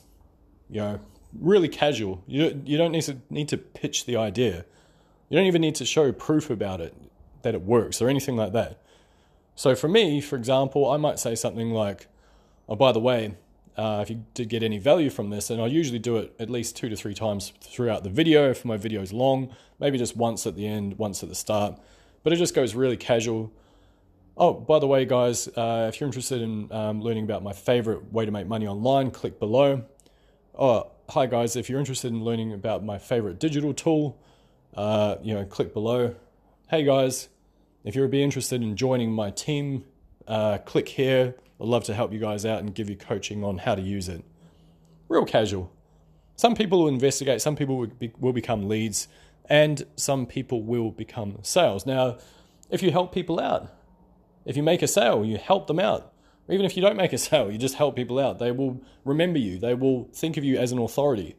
you 0.68 0.80
know, 0.80 1.00
really 1.40 1.68
casual. 1.68 2.22
You, 2.26 2.60
you 2.64 2.76
don't 2.76 2.92
need 2.92 3.02
to, 3.02 3.16
need 3.30 3.48
to 3.48 3.56
pitch 3.56 4.04
the 4.04 4.16
idea. 4.16 4.66
You 5.30 5.38
don't 5.38 5.46
even 5.46 5.62
need 5.62 5.74
to 5.76 5.86
show 5.86 6.12
proof 6.12 6.50
about 6.50 6.80
it 6.82 6.94
that 7.42 7.54
it 7.54 7.62
works 7.62 8.02
or 8.02 8.08
anything 8.08 8.36
like 8.36 8.52
that. 8.52 8.83
So 9.54 9.74
for 9.74 9.88
me, 9.88 10.20
for 10.20 10.36
example, 10.36 10.90
I 10.90 10.96
might 10.96 11.18
say 11.18 11.34
something 11.34 11.70
like, 11.70 12.08
oh, 12.68 12.76
by 12.76 12.92
the 12.92 13.00
way, 13.00 13.36
uh, 13.76 14.00
if 14.02 14.10
you 14.10 14.24
did 14.34 14.48
get 14.48 14.62
any 14.62 14.78
value 14.78 15.10
from 15.10 15.30
this, 15.30 15.50
and 15.50 15.60
I 15.60 15.66
usually 15.66 15.98
do 15.98 16.16
it 16.16 16.34
at 16.38 16.50
least 16.50 16.76
two 16.76 16.88
to 16.88 16.96
three 16.96 17.14
times 17.14 17.52
throughout 17.60 18.04
the 18.04 18.10
video 18.10 18.50
if 18.50 18.64
my 18.64 18.76
video 18.76 19.02
is 19.02 19.12
long, 19.12 19.54
maybe 19.80 19.98
just 19.98 20.16
once 20.16 20.46
at 20.46 20.54
the 20.56 20.66
end, 20.66 20.98
once 20.98 21.22
at 21.22 21.28
the 21.28 21.34
start, 21.34 21.78
but 22.22 22.32
it 22.32 22.36
just 22.36 22.54
goes 22.54 22.74
really 22.74 22.96
casual. 22.96 23.52
Oh, 24.36 24.52
by 24.52 24.78
the 24.78 24.86
way, 24.86 25.04
guys, 25.04 25.48
uh, 25.48 25.90
if 25.92 26.00
you're 26.00 26.08
interested 26.08 26.42
in 26.42 26.70
um, 26.72 27.00
learning 27.00 27.24
about 27.24 27.42
my 27.42 27.52
favorite 27.52 28.12
way 28.12 28.24
to 28.24 28.30
make 28.30 28.46
money 28.46 28.66
online, 28.66 29.10
click 29.10 29.38
below. 29.38 29.84
Oh, 30.56 30.90
hi 31.08 31.26
guys, 31.26 31.56
if 31.56 31.68
you're 31.68 31.78
interested 31.78 32.12
in 32.12 32.24
learning 32.24 32.52
about 32.52 32.84
my 32.84 32.98
favorite 32.98 33.38
digital 33.38 33.74
tool, 33.74 34.18
uh, 34.76 35.16
you 35.22 35.34
know, 35.34 35.44
click 35.44 35.72
below. 35.72 36.14
Hey 36.68 36.84
guys, 36.84 37.28
if 37.84 37.94
you 37.94 38.00
would 38.00 38.10
be 38.10 38.22
interested 38.22 38.62
in 38.62 38.76
joining 38.76 39.12
my 39.12 39.30
team, 39.30 39.84
uh, 40.26 40.58
click 40.58 40.88
here. 40.88 41.34
I'd 41.60 41.66
love 41.66 41.84
to 41.84 41.94
help 41.94 42.12
you 42.12 42.18
guys 42.18 42.46
out 42.46 42.60
and 42.60 42.74
give 42.74 42.88
you 42.88 42.96
coaching 42.96 43.44
on 43.44 43.58
how 43.58 43.74
to 43.74 43.82
use 43.82 44.08
it. 44.08 44.24
Real 45.08 45.26
casual. 45.26 45.70
Some 46.36 46.54
people 46.54 46.80
will 46.80 46.88
investigate, 46.88 47.40
some 47.40 47.54
people 47.54 47.76
will, 47.76 47.86
be, 47.86 48.12
will 48.18 48.32
become 48.32 48.68
leads, 48.68 49.06
and 49.48 49.84
some 49.96 50.26
people 50.26 50.62
will 50.62 50.90
become 50.90 51.38
sales. 51.42 51.86
Now, 51.86 52.18
if 52.70 52.82
you 52.82 52.90
help 52.90 53.12
people 53.12 53.38
out, 53.38 53.68
if 54.44 54.56
you 54.56 54.62
make 54.62 54.82
a 54.82 54.88
sale, 54.88 55.24
you 55.24 55.36
help 55.36 55.66
them 55.66 55.78
out. 55.78 56.12
Even 56.48 56.66
if 56.66 56.76
you 56.76 56.82
don't 56.82 56.96
make 56.96 57.12
a 57.12 57.18
sale, 57.28 57.52
you 57.52 57.58
just 57.58 57.76
help 57.76 57.94
people 57.96 58.18
out. 58.18 58.38
They 58.38 58.50
will 58.50 58.80
remember 59.04 59.38
you, 59.38 59.58
they 59.58 59.74
will 59.74 60.08
think 60.12 60.36
of 60.36 60.44
you 60.44 60.56
as 60.56 60.72
an 60.72 60.78
authority. 60.78 61.36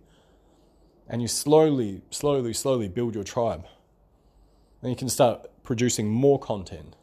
And 1.08 1.22
you 1.22 1.28
slowly, 1.28 2.02
slowly, 2.10 2.54
slowly 2.54 2.88
build 2.88 3.16
your 3.16 3.24
tribe. 3.24 3.68
And 4.82 4.92
you 4.92 4.96
can 4.96 5.10
start 5.10 5.48
producing 5.66 6.08
more 6.08 6.40
content. 6.40 6.96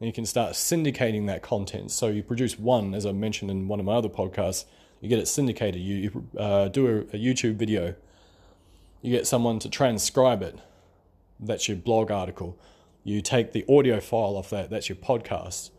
And 0.00 0.06
you 0.06 0.12
can 0.12 0.26
start 0.26 0.52
syndicating 0.52 1.26
that 1.26 1.42
content. 1.42 1.90
So 1.90 2.08
you 2.08 2.22
produce 2.22 2.58
one, 2.58 2.94
as 2.94 3.06
I 3.06 3.12
mentioned 3.12 3.50
in 3.50 3.68
one 3.68 3.80
of 3.80 3.86
my 3.86 3.94
other 3.94 4.08
podcasts, 4.08 4.64
you 5.00 5.08
get 5.08 5.18
it 5.18 5.28
syndicated. 5.28 5.80
You, 5.80 5.96
you 5.96 6.28
uh, 6.38 6.68
do 6.68 6.86
a, 6.86 7.00
a 7.16 7.18
YouTube 7.18 7.56
video, 7.56 7.94
you 9.02 9.10
get 9.10 9.26
someone 9.26 9.58
to 9.60 9.68
transcribe 9.68 10.42
it. 10.42 10.58
That's 11.38 11.68
your 11.68 11.76
blog 11.76 12.10
article. 12.10 12.58
You 13.02 13.20
take 13.20 13.52
the 13.52 13.64
audio 13.68 14.00
file 14.00 14.36
off 14.36 14.50
that. 14.50 14.70
That's 14.70 14.88
your 14.88 14.96
podcast. 14.96 15.70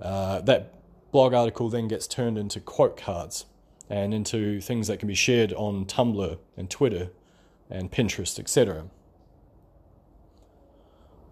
Uh, 0.00 0.40
that 0.42 0.74
blog 1.12 1.34
article 1.34 1.68
then 1.68 1.88
gets 1.88 2.06
turned 2.06 2.38
into 2.38 2.60
quote 2.60 2.96
cards 2.96 3.44
and 3.88 4.12
into 4.12 4.60
things 4.60 4.88
that 4.88 4.98
can 4.98 5.08
be 5.08 5.14
shared 5.14 5.52
on 5.52 5.84
Tumblr 5.84 6.38
and 6.56 6.70
Twitter 6.70 7.10
and 7.70 7.92
Pinterest, 7.92 8.38
etc. 8.38 8.86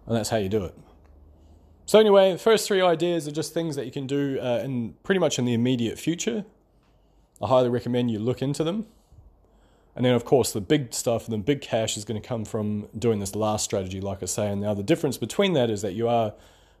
And 0.07 0.15
that's 0.15 0.29
how 0.29 0.37
you 0.37 0.49
do 0.49 0.63
it. 0.63 0.77
So 1.85 1.99
anyway, 1.99 2.33
the 2.33 2.39
first 2.39 2.67
three 2.67 2.81
ideas 2.81 3.27
are 3.27 3.31
just 3.31 3.53
things 3.53 3.75
that 3.75 3.85
you 3.85 3.91
can 3.91 4.07
do 4.07 4.39
uh, 4.39 4.61
in 4.63 4.93
pretty 5.03 5.19
much 5.19 5.37
in 5.37 5.45
the 5.45 5.53
immediate 5.53 5.99
future. 5.99 6.45
I 7.41 7.47
highly 7.47 7.69
recommend 7.69 8.11
you 8.11 8.19
look 8.19 8.41
into 8.41 8.63
them. 8.63 8.87
And 9.95 10.05
then, 10.05 10.13
of 10.13 10.25
course, 10.25 10.51
the 10.51 10.61
big 10.61 10.93
stuff, 10.93 11.27
the 11.27 11.37
big 11.37 11.61
cash 11.61 11.95
is 11.95 12.03
going 12.03 12.21
to 12.21 12.27
come 12.27 12.43
from 12.43 12.87
doing 12.97 13.19
this 13.19 13.33
last 13.35 13.63
strategy, 13.63 14.01
like 14.01 14.21
I 14.21 14.25
say. 14.25 14.51
And 14.51 14.61
now 14.61 14.73
the 14.73 14.83
difference 14.83 15.17
between 15.17 15.53
that 15.53 15.69
is 15.69 15.81
that 15.83 15.93
you 15.93 16.07
are 16.09 16.33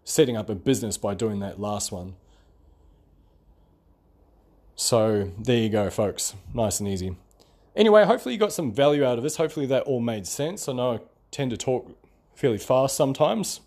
setting 0.03 0.35
up 0.35 0.49
a 0.49 0.55
business 0.55 0.97
by 0.97 1.13
doing 1.13 1.39
that 1.39 1.59
last 1.59 1.91
one. 1.91 2.15
So 4.75 5.31
there 5.39 5.57
you 5.57 5.69
go, 5.69 5.89
folks. 5.89 6.35
Nice 6.53 6.81
and 6.81 6.89
easy. 6.89 7.15
Anyway, 7.75 8.03
hopefully 8.03 8.33
you 8.33 8.39
got 8.39 8.51
some 8.51 8.71
value 8.71 9.05
out 9.05 9.17
of 9.17 9.23
this. 9.23 9.37
Hopefully 9.37 9.65
that 9.67 9.83
all 9.83 10.01
made 10.01 10.27
sense. 10.27 10.67
I 10.67 10.73
know 10.73 10.93
I 10.95 10.99
tend 11.31 11.51
to 11.51 11.57
talk 11.57 11.97
fairly 12.35 12.57
fast 12.57 12.95
sometimes. 12.95 13.61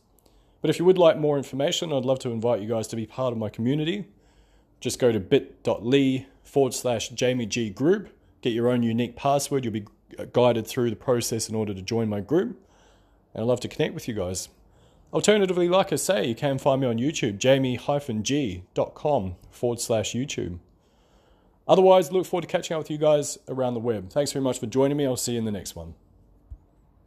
But 0.61 0.71
if 0.71 0.79
you 0.79 0.85
would 0.85 0.99
like 0.99 1.17
more 1.17 1.37
information, 1.37 1.93
I'd 1.93 2.05
love 2.05 2.19
to 2.21 2.31
invite 2.31 2.61
you 2.61 2.69
guys 2.69 2.87
to 2.89 2.97
be 2.97 3.07
part 3.07 3.33
of 3.33 3.39
my 3.39 3.49
community. 3.49 4.07
Just 4.81 4.99
go 4.99 5.11
to 5.11 5.21
bit.ly 5.21 6.27
forward 6.45 6.75
slash 6.75 7.09
Jamie 7.11 7.47
G 7.47 7.71
group 7.71 8.11
get 8.41 8.53
your 8.53 8.69
own 8.69 8.83
unique 8.83 9.17
password. 9.17 9.65
You'll 9.65 9.73
be 9.75 9.87
guided 10.33 10.67
through 10.67 10.91
the 10.91 10.97
process 10.97 11.49
in 11.49 11.55
order 11.55 11.73
to 11.75 11.83
join 11.83 12.09
my 12.09 12.21
group. 12.21 12.61
And 13.35 13.43
I'd 13.43 13.47
love 13.47 13.61
to 13.61 13.69
connect 13.69 13.95
with 13.95 14.09
you 14.09 14.15
guys. 14.15 14.49
Alternatively, 15.13 15.69
like 15.69 15.93
I 15.93 15.97
say, 15.97 16.27
you 16.27 16.35
can 16.35 16.59
find 16.59 16.81
me 16.81 16.87
on 16.87 16.99
YouTube, 16.99 17.39
jamie-g.com 17.39 17.77
forward 19.51 19.81
slash 19.81 20.13
YouTube. 20.13 20.59
Otherwise, 21.67 22.13
look 22.13 22.27
forward 22.27 22.43
to 22.43 22.49
catching 22.49 22.75
up 22.75 22.83
with 22.83 22.91
you 22.91 22.99
guys 22.99 23.39
around 23.49 23.75
the 23.75 23.81
web. 23.81 24.11
Thanks 24.11 24.33
very 24.33 24.43
much 24.43 24.59
for 24.59 24.67
joining 24.67 24.97
me. 24.97 25.07
I'll 25.07 25.17
see 25.17 25.33
you 25.33 25.39
in 25.39 25.45
the 25.45 25.53
next 25.53 25.77
one. 25.77 25.95